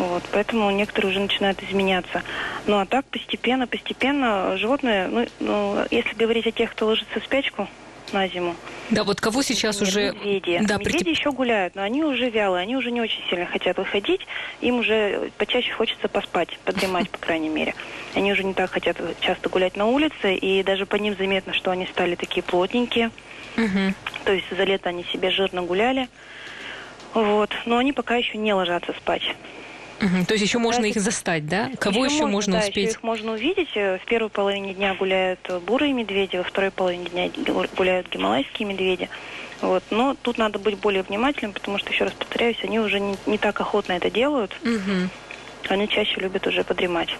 Вот, 0.01 0.23
поэтому 0.33 0.71
некоторые 0.71 1.11
уже 1.11 1.21
начинают 1.21 1.63
изменяться. 1.63 2.23
Ну 2.67 2.79
а 2.79 2.87
так 2.87 3.05
постепенно, 3.05 3.67
постепенно 3.67 4.57
животные, 4.57 5.09
ну, 5.09 5.27
ну 5.41 5.85
если 5.91 6.15
говорить 6.15 6.47
о 6.47 6.53
тех, 6.53 6.71
кто 6.71 6.87
ложится 6.87 7.21
в 7.21 7.25
спячку, 7.25 7.69
на 8.15 8.27
зиму. 8.27 8.57
Да, 8.89 9.05
вот 9.05 9.21
кого 9.21 9.43
сейчас 9.43 9.79
Нет, 9.79 9.89
уже... 9.89 10.13
Медведи. 10.13 10.61
Да, 10.63 10.79
медведи 10.79 11.05
при... 11.05 11.11
еще 11.11 11.33
гуляют, 11.33 11.75
но 11.75 11.83
они 11.83 12.03
уже 12.03 12.31
вялые, 12.31 12.63
они 12.63 12.77
уже 12.77 12.91
не 12.91 13.03
очень 13.03 13.23
сильно 13.29 13.45
хотят 13.45 13.77
выходить, 13.77 14.27
им 14.63 14.79
уже 14.79 15.31
почаще 15.37 15.71
хочется 15.73 16.09
поспать, 16.09 16.59
подремать, 16.65 17.11
по 17.11 17.19
крайней 17.19 17.51
мере. 17.51 17.75
Они 18.15 18.33
уже 18.33 18.43
не 18.43 18.55
так 18.55 18.71
хотят 18.71 18.97
часто 19.21 19.51
гулять 19.51 19.77
на 19.77 19.85
улице, 19.85 20.35
и 20.35 20.63
даже 20.63 20.87
по 20.87 20.97
ним 20.97 21.15
заметно, 21.19 21.53
что 21.53 21.71
они 21.71 21.87
стали 21.87 22.15
такие 22.15 22.43
плотненькие. 22.43 23.11
Угу. 23.59 23.95
То 24.25 24.33
есть 24.33 24.47
за 24.51 24.65
лето 24.65 24.89
они 24.89 25.05
себе 25.13 25.31
жирно 25.31 25.61
гуляли. 25.61 26.09
Вот. 27.13 27.51
Но 27.67 27.77
они 27.77 27.93
пока 27.93 28.17
еще 28.17 28.39
не 28.39 28.55
ложатся 28.55 28.95
спать. 28.95 29.23
Угу, 30.01 30.25
то 30.27 30.35
есть 30.35 30.45
еще 30.45 30.59
можно 30.59 30.87
их 30.87 31.01
застать, 31.01 31.47
да? 31.47 31.71
Кого 31.79 32.05
еще, 32.05 32.15
еще 32.15 32.27
можно, 32.27 32.33
можно 32.33 32.53
да, 32.55 32.59
успеть? 32.61 32.77
Еще 32.89 32.93
их 32.93 33.03
можно 33.03 33.33
увидеть. 33.33 33.69
Э, 33.75 33.99
в 33.99 34.05
первой 34.07 34.31
половине 34.31 34.75
дня 34.75 34.95
гуляют 34.95 35.41
бурые 35.67 35.93
медведи, 35.93 36.37
во 36.37 36.43
второй 36.43 36.71
половине 36.71 37.07
дня 37.07 37.31
гуляют 37.77 38.09
гималайские 38.09 38.67
медведи. 38.67 39.09
Вот. 39.61 39.85
Но 39.91 40.17
тут 40.23 40.39
надо 40.39 40.59
быть 40.59 40.79
более 40.79 41.03
внимательным, 41.03 41.53
потому 41.53 41.79
что, 41.79 41.91
еще 41.91 42.05
раз 42.05 42.15
повторяюсь, 42.15 42.59
они 42.63 42.81
уже 42.81 42.99
не, 42.99 43.17
не 43.27 43.39
так 43.39 43.61
охотно 43.61 43.93
это 43.93 44.11
делают. 44.11 44.57
Мгм. 44.63 45.11
Они 45.69 45.87
чаще 45.87 46.19
любят 46.21 46.47
уже 46.47 46.65
подремать. 46.65 47.11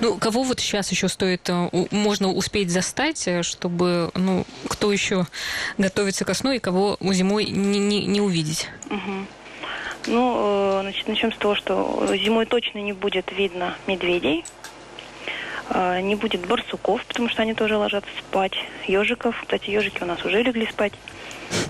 Ну, 0.00 0.16
кого 0.16 0.42
вот 0.42 0.58
сейчас 0.58 0.90
еще 0.90 1.08
стоит, 1.08 1.48
э, 1.50 1.68
можно 1.90 2.32
успеть 2.32 2.70
застать, 2.70 3.28
э, 3.28 3.42
чтобы, 3.42 4.10
ну, 4.14 4.46
кто 4.68 4.90
еще 4.90 5.26
готовится 5.76 6.24
ко 6.24 6.32
сну 6.32 6.52
и 6.52 6.58
кого 6.58 6.96
зимой 7.00 7.44
не, 7.44 7.78
не, 7.78 8.06
не 8.06 8.20
увидеть? 8.20 8.68
Мгм. 8.88 9.26
Ну, 10.06 10.34
э, 10.36 10.80
значит, 10.82 11.08
начнем 11.08 11.32
с 11.32 11.36
того, 11.36 11.54
что 11.54 12.06
зимой 12.16 12.46
точно 12.46 12.78
не 12.78 12.92
будет 12.92 13.32
видно 13.32 13.74
медведей, 13.86 14.44
не 16.00 16.14
будет 16.16 16.46
барсуков, 16.46 17.04
потому 17.06 17.28
что 17.28 17.42
они 17.42 17.54
тоже 17.54 17.76
ложатся 17.76 18.10
спать, 18.18 18.54
ежиков, 18.86 19.38
кстати, 19.40 19.70
ежики 19.70 20.02
у 20.02 20.06
нас 20.06 20.24
уже 20.24 20.42
легли 20.42 20.66
спать, 20.66 20.92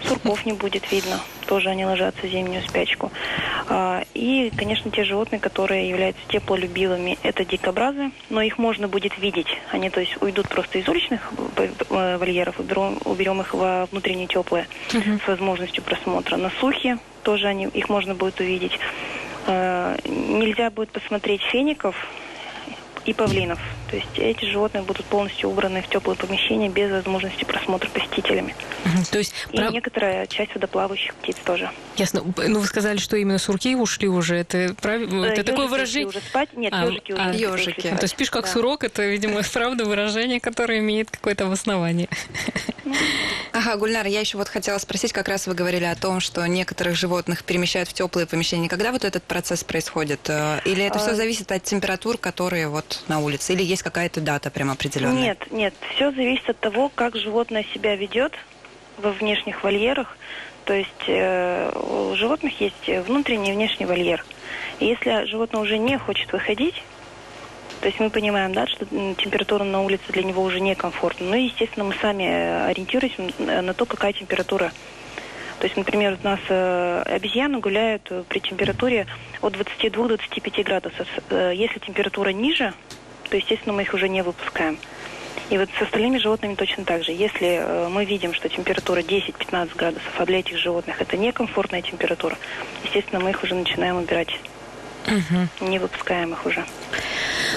сурков 0.07 0.45
не 0.47 0.53
будет 0.53 0.91
видно, 0.91 1.21
тоже 1.47 1.71
они 1.71 1.85
ложатся 1.85 2.27
в 2.27 2.31
зимнюю 2.31 2.63
спячку. 2.63 3.11
А, 3.69 4.05
И, 4.15 4.51
конечно, 4.57 4.91
те 4.91 5.05
животные, 5.05 5.39
которые 5.41 5.89
являются 5.89 6.23
теплолюбивыми, 6.29 7.19
это 7.23 7.45
дикобразы, 7.45 8.11
но 8.29 8.43
их 8.43 8.59
можно 8.59 8.89
будет 8.89 9.17
видеть. 9.19 9.49
Они, 9.71 9.91
то 9.91 10.01
есть, 10.01 10.21
уйдут 10.23 10.49
просто 10.49 10.79
из 10.79 10.89
уличных 10.89 11.31
э, 11.57 12.17
вольеров, 12.19 12.59
уберем, 12.59 12.99
уберем 13.05 13.41
их 13.41 13.55
во 13.55 13.87
внутренние 13.91 14.27
теплые 14.27 14.67
с 15.25 15.29
возможностью 15.29 15.83
просмотра. 15.83 16.37
На 16.37 16.51
сухе 16.61 16.99
тоже 17.23 17.47
они, 17.47 17.67
их 17.67 17.89
можно 17.89 18.15
будет 18.15 18.41
увидеть. 18.41 18.79
Э, 19.47 19.97
Нельзя 20.05 20.71
будет 20.71 20.91
посмотреть 20.91 21.43
феников 21.43 21.95
и 23.05 23.13
павлинов. 23.15 23.59
То 23.91 23.97
есть 23.97 24.09
эти 24.19 24.45
животные 24.45 24.85
будут 24.85 25.05
полностью 25.07 25.51
убраны 25.51 25.83
в 25.83 25.89
теплое 25.89 26.15
помещение 26.15 26.69
без 26.69 26.91
возможности 26.93 27.43
просмотра 27.45 27.89
посетителями. 27.91 28.55
То 29.11 29.19
есть, 29.19 29.35
И 29.51 29.57
прав- 29.57 29.73
некоторая 29.73 30.27
часть 30.29 30.55
водоплавающих 30.55 31.13
птиц 31.17 31.37
тоже. 31.45 31.71
ясно. 31.97 32.23
Ну, 32.37 32.61
вы 32.61 32.67
сказали, 32.67 32.99
что 32.99 33.17
именно 33.17 33.39
сурки 33.39 33.75
ушли 33.75 34.07
уже. 34.09 34.37
Это, 34.37 34.75
прав- 34.81 35.13
Э, 35.13 35.27
это 35.33 35.43
такое 35.45 35.67
выражение... 35.67 36.07
уже 36.09 36.21
спать. 36.21 36.51
Нет, 36.57 36.73
А, 36.73 36.85
ежики 36.87 37.13
уже 37.13 37.21
а, 37.23 37.31
успели 37.31 37.43
ежики. 37.51 37.81
спать. 37.81 37.99
То 37.99 38.05
есть 38.05 38.15
спишь 38.15 38.31
как 38.31 38.45
Да. 38.45 38.51
сурок, 38.53 38.85
это, 38.85 39.03
видимо, 39.05 39.43
правда 39.53 39.85
выражение, 39.85 40.39
которое 40.39 40.79
имеет 40.79 41.11
какое-то 41.11 41.47
обоснование. 41.47 42.09
Ага, 43.53 43.77
Гульнар, 43.77 44.07
я 44.07 44.21
еще 44.21 44.39
вот 44.39 44.49
хотела 44.49 44.79
спросить, 44.79 45.13
как 45.13 45.29
раз 45.29 45.47
вы 45.47 45.55
говорили 45.55 45.85
о 45.85 45.95
том, 45.97 46.21
что 46.21 46.47
некоторых 46.47 46.95
животных 46.97 47.45
перемещают 47.45 47.89
в 47.89 47.93
теплые 47.93 48.27
помещения. 48.27 48.69
Когда 48.69 48.93
вот 48.93 49.05
этот 49.05 49.23
процесс 49.25 49.65
происходит? 49.65 50.21
Э, 50.29 50.61
Или 50.65 50.85
это 50.85 50.99
все 50.99 51.11
А- 51.11 51.15
зависит 51.15 51.51
от 51.53 51.63
температур, 51.65 52.17
которые 52.17 52.69
вот 52.69 53.03
на 53.09 53.19
улице? 53.21 53.53
Или 53.53 53.63
есть 53.65 53.80
какая-то 53.83 54.21
дата 54.21 54.51
прям 54.51 54.71
определенная? 54.71 55.23
Нет, 55.23 55.51
нет. 55.51 55.75
Все 55.95 56.11
зависит 56.13 56.49
от 56.49 56.59
того, 56.59 56.91
как 56.95 57.17
животное 57.17 57.65
себя 57.75 57.97
ведет 57.97 58.33
во 58.99 59.13
внешних 59.13 59.63
вольерах. 59.65 60.17
То 60.65 60.75
есть 60.75 61.05
э, 61.07 61.73
у 61.75 62.15
животных 62.17 62.61
есть 62.61 62.87
внутренний 63.07 63.51
и 63.51 63.55
внешний 63.55 63.87
вольер. 63.87 64.25
И 64.79 64.87
если 64.87 65.25
животное 65.27 65.63
уже 65.63 65.79
не 65.79 65.99
хочет 65.99 66.33
выходить, 66.33 66.83
то 67.81 67.87
есть 67.87 67.99
мы 67.99 68.11
понимаем, 68.11 68.53
да, 68.53 68.67
что 68.67 68.85
температура 68.85 69.65
на 69.65 69.83
улице 69.83 70.05
для 70.13 70.23
него 70.23 70.43
уже 70.43 70.61
некомфортна. 70.61 71.27
Ну 71.27 71.35
и, 71.35 71.45
естественно, 71.45 71.85
мы 71.85 71.95
сами 72.01 72.25
э, 72.25 72.67
ориентируемся 72.67 73.23
на 73.39 73.63
на 73.63 73.75
то, 73.75 73.87
какая 73.87 74.13
температура. 74.13 74.71
То 75.61 75.67
есть, 75.67 75.77
например, 75.77 76.19
у 76.23 76.27
нас 76.27 76.41
э, 76.49 77.03
обезьяны 77.03 77.59
гуляют 77.59 78.07
э, 78.11 78.25
при 78.29 78.39
температуре 78.39 79.07
от 79.43 79.53
22 79.53 80.09
до 80.09 80.17
25 80.17 80.65
градусов. 80.65 81.07
Э, 81.29 81.53
если 81.55 81.79
температура 81.79 82.31
ниже, 82.31 82.73
то, 83.31 83.37
естественно, 83.37 83.73
мы 83.73 83.83
их 83.83 83.95
уже 83.95 84.09
не 84.09 84.23
выпускаем. 84.23 84.77
И 85.49 85.59
вот 85.59 85.69
с 85.79 85.83
остальными 85.83 86.19
животными 86.19 86.55
точно 86.55 86.85
так 86.85 87.03
же. 87.05 87.13
Если 87.13 87.59
э, 87.61 87.89
мы 87.89 88.05
видим, 88.05 88.35
что 88.35 88.49
температура 88.49 89.01
10-15 89.01 89.77
градусов, 89.77 90.13
а 90.19 90.27
для 90.27 90.41
этих 90.41 90.59
животных 90.59 91.01
это 91.01 91.17
некомфортная 91.17 91.83
температура, 91.83 92.37
естественно, 92.85 93.21
мы 93.21 93.31
их 93.31 93.43
уже 93.43 93.55
начинаем 93.55 93.97
убирать. 93.97 94.29
Не 95.61 95.79
выпускаем 95.79 96.33
их 96.33 96.47
уже. 96.47 96.65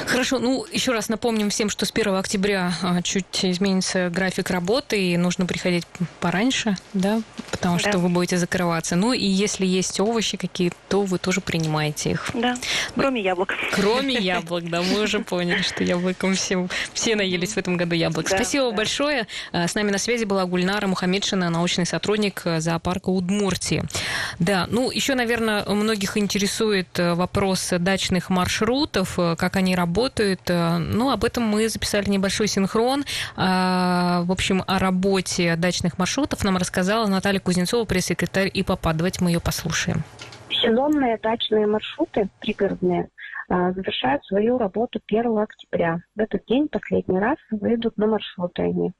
Хорошо, 0.06 0.40
ну 0.40 0.66
еще 0.72 0.92
раз 0.92 1.08
напомним 1.10 1.50
всем, 1.50 1.70
что 1.70 1.86
с 1.86 1.92
1 1.92 2.16
октября 2.16 2.74
а, 2.82 3.02
чуть 3.02 3.46
изменится 3.46 4.10
график 4.10 4.50
работы, 4.50 5.00
и 5.02 5.18
нужно 5.18 5.46
приходить 5.46 5.86
пораньше, 6.20 6.76
да, 6.94 7.22
потому 7.52 7.78
Да. 7.78 7.90
что 7.90 8.00
вы 8.00 8.10
будете 8.10 8.38
закрываться. 8.38 8.96
Ну 8.96 9.14
и 9.14 9.26
если 9.26 9.66
есть 9.66 10.00
овощи 10.00 10.36
какие, 10.38 10.72
то 10.90 11.04
вы 11.04 11.20
тоже 11.20 11.42
принимаете 11.42 12.12
их. 12.12 12.30
Да, 12.34 12.56
кроме 12.96 13.22
яблок. 13.22 13.54
Кроме 13.72 14.14
яблок, 14.20 14.70
да, 14.70 14.82
мы 14.82 15.02
уже 15.04 15.20
поняли, 15.20 15.62
что 15.62 15.84
яблоком 15.84 16.36
все, 16.36 16.68
все 16.94 17.16
наелись 17.16 17.54
в 17.54 17.58
этом 17.58 17.78
году 17.78 17.96
яблок. 17.96 18.28
Да, 18.30 18.36
Спасибо 18.36 18.72
да. 18.72 18.76
большое. 18.78 19.28
А, 19.52 19.68
С 19.68 19.76
нами 19.76 19.92
на 19.92 19.98
связи 20.00 20.26
была 20.26 20.46
Гульнара 20.46 20.88
Мухаммедшина, 20.88 21.50
научный 21.50 21.86
сотрудник 21.86 22.42
э, 22.46 22.60
зоопарка 22.60 23.10
Удмуртии. 23.10 23.84
Да, 24.40 24.68
ну 24.70 24.92
еще, 24.92 25.16
наверное, 25.16 25.64
многих 25.66 26.18
интересует 26.18 26.88
э, 27.00 27.14
вопрос 27.44 27.74
дачных 27.78 28.30
маршрутов, 28.30 29.20
э, 29.20 29.36
как 29.36 29.58
они 29.58 29.76
работают. 29.76 30.40
Э, 30.50 30.78
Ну, 30.78 31.12
об 31.12 31.26
этом 31.26 31.44
мы 31.44 31.68
записали 31.68 32.10
небольшой 32.10 32.48
синхрон. 32.48 33.04
А, 33.36 34.24
В 34.24 34.32
общем, 34.32 34.64
о 34.66 34.80
работе 34.80 35.56
дачных 35.58 36.00
маршрутов 36.00 36.44
нам 36.46 36.56
рассказала 36.58 37.06
Наталья 37.08 37.40
Кузнецова, 37.40 37.86
пресс-секретарь 37.86 38.50
ИПАПа. 38.54 38.94
Давайте 38.94 39.24
мы 39.24 39.32
ее 39.32 39.42
послушаем. 39.42 40.04
Сезонные 40.50 41.18
дачные 41.22 41.68
маршруты 41.68 42.30
пригородные 42.40 43.10
завершают 43.50 44.24
свою 44.26 44.58
работу 44.58 45.00
1 45.06 45.38
октября. 45.38 46.00
В 46.16 46.20
этот 46.22 46.46
день 46.48 46.70
последний 46.70 47.20
раз 47.20 47.38
выйдут 47.52 47.98
на 47.98 48.08
маршруты 48.08 48.62
они. 48.62 48.94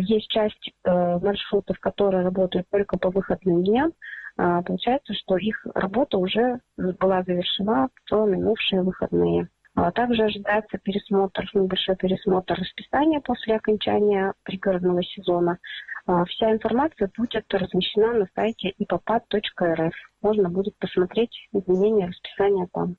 Есть 0.00 0.28
часть 0.28 0.70
э, 0.84 1.18
маршрутов, 1.18 1.78
которые 1.80 2.22
работают 2.22 2.66
только 2.70 2.98
по 2.98 3.10
выходным 3.10 3.64
дням. 3.64 3.92
А, 4.36 4.62
Получается, 4.62 5.14
что 5.14 5.36
их 5.36 5.66
работа 5.74 6.18
уже 6.18 6.60
была 6.76 7.22
завершена 7.22 7.88
в 8.10 8.26
минувшие 8.26 8.82
выходные. 8.82 9.48
А 9.74 9.90
Также 9.90 10.24
ожидается 10.24 10.78
пересмотр, 10.78 11.48
небольшой 11.54 11.96
пересмотр 11.96 12.54
расписания 12.54 13.20
после 13.20 13.56
окончания 13.56 14.34
пригородного 14.42 15.02
сезона. 15.02 15.58
А, 16.06 16.24
Вся 16.24 16.52
информация 16.52 17.10
будет 17.16 17.44
размещена 17.52 18.12
на 18.12 18.28
сайте 18.34 18.74
ipopad.rf. 18.78 19.92
Можно 20.20 20.48
будет 20.50 20.76
посмотреть 20.78 21.48
изменения 21.52 22.08
расписания 22.08 22.68
там. 22.72 22.96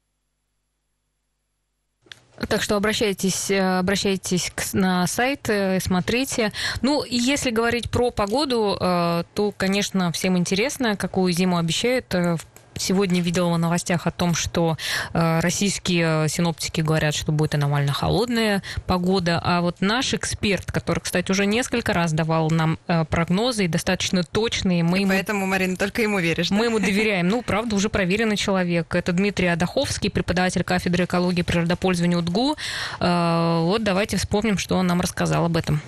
Так 2.50 2.62
что 2.64 2.76
обращайтесь, 2.76 3.52
э, 3.52 3.80
обращайтесь 3.80 4.52
на 4.74 5.06
сайт, 5.08 5.50
э, 5.50 5.80
смотрите. 5.80 6.52
Ну, 6.82 7.04
и 7.04 7.16
если 7.16 7.52
говорить 7.52 7.90
про 7.90 8.12
погоду, 8.12 8.76
э, 8.80 9.24
то, 9.34 9.54
конечно, 9.56 10.12
всем 10.12 10.38
интересно, 10.38 10.98
какую 10.98 11.32
зиму 11.32 11.58
обещают. 11.58 12.14
В- 12.14 12.40
Сегодня 12.78 13.22
видела 13.22 13.54
в 13.54 13.58
новостях 13.58 14.08
о 14.08 14.12
том, 14.12 14.34
что 14.36 14.78
э, 15.14 15.40
российские 15.40 16.28
синоптики 16.30 16.82
говорят, 16.82 17.14
что 17.16 17.32
будет 17.32 17.56
аномально 17.56 17.94
холодная 17.94 18.64
погода, 18.88 19.40
а 19.44 19.62
вот 19.62 19.78
наш 19.82 20.14
эксперт, 20.14 20.72
который, 20.72 21.00
кстати, 21.00 21.32
уже 21.32 21.46
несколько 21.46 21.94
раз 21.94 22.14
давал 22.14 22.50
нам 22.50 22.80
э, 22.88 23.06
прогнозы 23.06 23.66
и 23.66 23.68
достаточно 23.68 24.24
точные, 24.24 24.84
мы 24.84 25.00
ему 25.00 25.10
Поэтому, 25.10 25.46
Марина, 25.46 25.76
только 25.76 26.02
ему 26.02 26.20
веришь, 26.20 26.50
да? 26.50 26.56
мы 26.56 26.66
ему 26.66 26.80
доверяем. 26.80 27.28
Ну, 27.28 27.42
правда, 27.42 27.76
уже 27.76 27.90
проверенный 27.90 28.38
человек. 28.38 28.96
Это 28.96 29.12
Дмитрий 29.12 29.48
Адаховский, 29.48 30.10
преподаватель 30.10 30.64
кафедры 30.64 31.06
экологии 31.06 31.42
и 31.42 31.44
природопользования 31.44 32.18
УДГУ. 32.18 32.56
Э, 33.00 33.60
Вот 33.64 33.84
давайте 33.84 34.18
вспомним, 34.18 34.58
что 34.58 34.76
он 34.76 34.88
нам 34.88 35.02
рассказал 35.02 35.46
об 35.46 35.58
этом. 35.58 35.82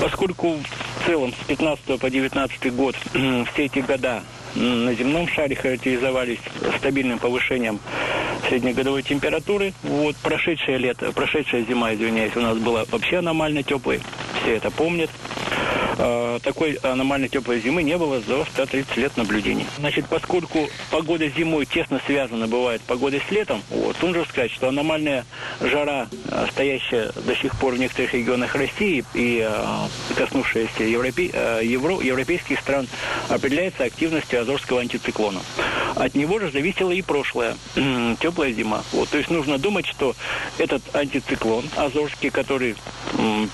Поскольку 0.00 0.56
в 0.56 1.06
целом 1.06 1.32
с 1.32 1.46
15 1.46 1.98
по 2.00 2.10
19 2.10 2.74
год 2.74 2.96
все 3.12 3.46
эти 3.64 3.78
года 3.78 4.22
на 4.54 4.94
земном 4.94 5.28
шаре 5.28 5.56
характеризовались 5.56 6.38
стабильным 6.78 7.18
повышением 7.18 7.80
среднегодовой 8.48 9.02
температуры, 9.02 9.72
вот 9.82 10.16
прошедшее 10.16 10.78
лето, 10.78 11.12
прошедшая 11.12 11.64
зима, 11.64 11.94
извиняюсь, 11.94 12.36
у 12.36 12.40
нас 12.40 12.58
была 12.58 12.84
вообще 12.90 13.18
аномально 13.18 13.62
теплой, 13.62 14.00
все 14.42 14.56
это 14.56 14.70
помнят. 14.70 15.10
Э, 15.96 16.38
Такой 16.42 16.72
аномально 16.82 17.28
теплой 17.28 17.60
зимы 17.60 17.82
не 17.84 17.96
было 17.96 18.20
за 18.20 18.44
130 18.44 18.96
лет 18.96 19.16
наблюдений. 19.16 19.64
Значит, 19.78 20.06
поскольку 20.08 20.68
погода 20.90 21.28
зимой 21.28 21.64
тесно 21.66 22.00
связана 22.04 22.48
бывает 22.48 22.82
погодой 22.82 23.22
с 23.26 23.30
летом, 23.30 23.62
вот, 23.70 24.02
нужно 24.02 24.24
сказать, 24.24 24.50
что 24.50 24.68
аномальная 24.68 25.24
жара, 25.60 26.08
э, 26.30 26.46
стоящая 26.50 27.12
до 27.24 27.36
сих 27.36 27.56
пор 27.58 27.74
в 27.74 27.78
некоторых 27.78 28.12
регионах 28.12 28.54
России 28.56 29.04
и 29.14 29.46
э, 29.48 30.14
коснувшаяся 30.16 30.82
европе- 30.82 31.30
евро- 31.62 32.00
европейских 32.02 32.58
стран, 32.60 32.88
определяется 33.28 33.84
активностью 33.84 34.40
Азорского 34.44 34.80
антициклона. 34.80 35.40
От 35.96 36.14
него 36.14 36.38
же 36.38 36.50
зависела 36.50 36.90
и 36.90 37.02
прошлая 37.02 37.56
теплая 38.20 38.52
зима. 38.52 38.82
Вот, 38.92 39.08
то 39.08 39.18
есть 39.18 39.30
нужно 39.30 39.58
думать, 39.58 39.86
что 39.86 40.14
этот 40.58 40.82
антициклон 40.94 41.64
Азорский, 41.76 42.30
который 42.30 42.76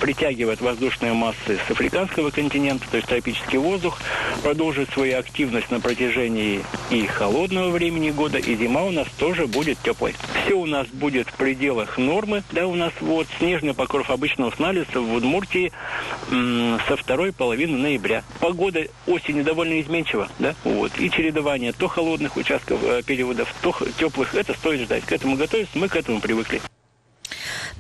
притягивает 0.01 0.61
воздушные 0.61 1.13
массы 1.13 1.59
с 1.67 1.71
африканского 1.71 2.31
континента, 2.31 2.87
то 2.91 2.97
есть 2.97 3.09
тропический 3.09 3.59
воздух, 3.59 4.01
продолжит 4.43 4.91
свою 4.91 5.19
активность 5.19 5.71
на 5.71 5.81
протяжении 5.81 6.65
и 6.91 7.07
холодного 7.07 7.71
времени 7.71 8.11
года, 8.11 8.39
и 8.39 8.57
зима 8.57 8.83
у 8.85 8.91
нас 8.91 9.07
тоже 9.19 9.47
будет 9.47 9.79
теплой. 9.83 10.15
Все 10.45 10.55
у 10.55 10.67
нас 10.67 10.87
будет 10.89 11.29
в 11.29 11.35
пределах 11.35 11.99
нормы, 11.99 12.43
да, 12.53 12.67
у 12.67 12.75
нас 12.75 12.93
вот 13.01 13.27
снежный 13.39 13.75
покров 13.75 14.11
обычно 14.11 14.47
устанавливается 14.47 15.01
в 15.01 15.13
Удмуртии 15.13 15.73
со 16.89 16.97
второй 16.97 17.33
половины 17.33 17.77
ноября. 17.77 18.23
Погода 18.41 18.87
осенью 19.07 19.45
довольно 19.45 19.81
изменчива, 19.81 20.29
да, 20.39 20.55
вот, 20.65 20.93
и 20.99 21.11
чередование 21.11 21.73
то 21.73 21.89
холодных 21.89 22.30
участков, 22.37 22.81
э, 22.83 23.03
периодов, 23.03 23.53
то 23.63 23.75
теплых, 23.99 24.35
это 24.35 24.55
стоит 24.55 24.83
ждать. 24.83 25.05
К 25.05 25.13
этому 25.13 25.37
готовиться, 25.37 25.79
мы 25.79 25.89
к 25.89 25.97
этому 25.97 26.21
привыкли. 26.21 26.61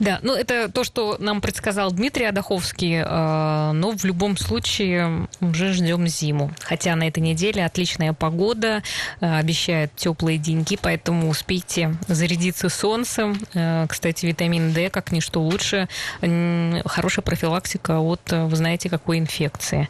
Да, 0.00 0.18
ну 0.22 0.34
это 0.34 0.70
то, 0.70 0.82
что 0.82 1.16
нам 1.18 1.42
предсказал 1.42 1.92
Дмитрий 1.92 2.24
Адаховский, 2.24 3.02
э, 3.04 3.72
но 3.72 3.90
в 3.92 4.02
любом 4.04 4.38
случае 4.38 5.28
уже 5.40 5.74
ждем 5.74 6.06
зиму. 6.08 6.50
Хотя 6.62 6.96
на 6.96 7.06
этой 7.06 7.20
неделе 7.20 7.66
отличная 7.66 8.14
погода, 8.14 8.82
э, 9.20 9.38
обещают 9.38 9.94
теплые 9.96 10.38
деньги, 10.38 10.78
поэтому 10.80 11.28
успейте 11.28 11.96
зарядиться 12.08 12.70
солнцем. 12.70 13.38
Э, 13.52 13.86
кстати, 13.88 14.24
витамин 14.24 14.72
D, 14.72 14.88
как 14.88 15.12
ничто 15.12 15.42
лучше, 15.42 15.86
хорошая 16.20 17.22
профилактика 17.22 18.00
от, 18.00 18.20
вы 18.32 18.56
знаете, 18.56 18.88
какой 18.88 19.18
инфекции. 19.18 19.88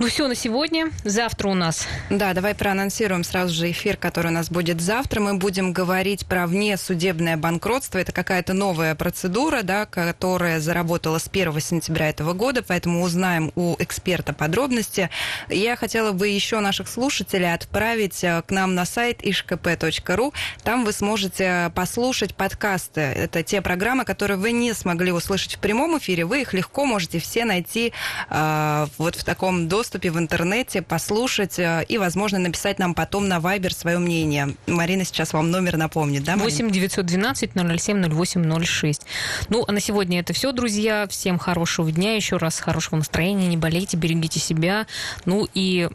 Ну 0.00 0.06
все 0.06 0.28
на 0.28 0.36
сегодня. 0.36 0.92
Завтра 1.02 1.48
у 1.48 1.54
нас. 1.54 1.88
Да, 2.08 2.32
давай 2.32 2.54
проанонсируем 2.54 3.24
сразу 3.24 3.52
же 3.52 3.68
эфир, 3.72 3.96
который 3.96 4.28
у 4.28 4.30
нас 4.30 4.48
будет 4.48 4.80
завтра. 4.80 5.18
Мы 5.18 5.34
будем 5.34 5.72
говорить 5.72 6.24
про 6.24 6.46
внесудебное 6.46 7.36
банкротство. 7.36 7.98
Это 7.98 8.12
какая-то 8.12 8.52
новая 8.52 8.94
процедура 8.94 9.62
да, 9.64 9.86
которая 9.86 10.60
заработала 10.60 11.18
с 11.18 11.26
1 11.26 11.60
сентября 11.60 12.10
этого 12.10 12.32
года, 12.32 12.62
поэтому 12.62 13.02
узнаем 13.02 13.50
у 13.56 13.74
эксперта 13.80 14.32
подробности. 14.32 15.10
Я 15.48 15.74
хотела 15.74 16.12
бы 16.12 16.28
еще 16.28 16.60
наших 16.60 16.86
слушателей 16.86 17.52
отправить 17.52 18.22
э, 18.22 18.42
к 18.42 18.52
нам 18.52 18.76
на 18.76 18.84
сайт 18.84 19.20
ishkp.ru. 19.22 20.32
Там 20.62 20.84
вы 20.84 20.92
сможете 20.92 21.72
послушать 21.74 22.36
подкасты. 22.36 23.00
Это 23.00 23.42
те 23.42 23.60
программы, 23.62 24.04
которые 24.04 24.36
вы 24.36 24.52
не 24.52 24.74
смогли 24.74 25.10
услышать 25.10 25.56
в 25.56 25.58
прямом 25.58 25.98
эфире. 25.98 26.24
Вы 26.24 26.42
их 26.42 26.54
легко 26.54 26.84
можете 26.84 27.18
все 27.18 27.44
найти 27.44 27.92
э, 28.30 28.86
вот 28.96 29.16
в 29.16 29.24
таком 29.24 29.66
доступе 29.66 29.87
в 29.94 30.18
интернете, 30.18 30.82
послушать 30.82 31.58
э, 31.58 31.84
и, 31.88 31.98
возможно, 31.98 32.38
написать 32.38 32.78
нам 32.78 32.94
потом 32.94 33.28
на 33.28 33.38
Viber 33.38 33.74
свое 33.74 33.98
мнение. 33.98 34.54
Марина 34.66 35.04
сейчас 35.04 35.32
вам 35.32 35.50
номер 35.50 35.76
напомнит, 35.76 36.24
да? 36.24 36.36
8 36.36 36.70
912 36.70 37.52
007 37.54 38.12
08 38.12 38.64
06. 38.64 39.02
Ну, 39.48 39.64
а 39.66 39.72
на 39.72 39.80
сегодня 39.80 40.20
это 40.20 40.32
все, 40.32 40.52
друзья. 40.52 41.06
Всем 41.08 41.38
хорошего 41.38 41.90
дня, 41.90 42.14
еще 42.14 42.36
раз 42.36 42.60
хорошего 42.60 42.96
настроения, 42.96 43.48
не 43.48 43.56
болейте, 43.56 43.96
берегите 43.96 44.38
себя. 44.38 44.86
Ну 45.24 45.48
и, 45.54 45.88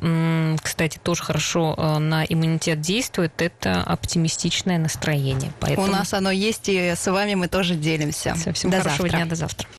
кстати, 0.61 0.97
тоже 0.97 1.23
хорошо 1.23 1.75
э, 1.77 1.97
на 1.99 2.23
иммунитет 2.25 2.81
действует, 2.81 3.41
это 3.41 3.81
оптимистичное 3.83 4.77
настроение. 4.77 5.51
Поэтому... 5.59 5.87
У 5.87 5.89
нас 5.89 6.13
оно 6.13 6.31
есть, 6.31 6.69
и 6.69 6.93
с 6.95 7.11
вами 7.11 7.35
мы 7.35 7.47
тоже 7.47 7.75
делимся. 7.75 8.35
Всем 8.53 8.71
до 8.71 8.77
хорошего 8.79 9.07
завтра. 9.07 9.17
дня, 9.17 9.25
до 9.25 9.35
завтра. 9.35 9.67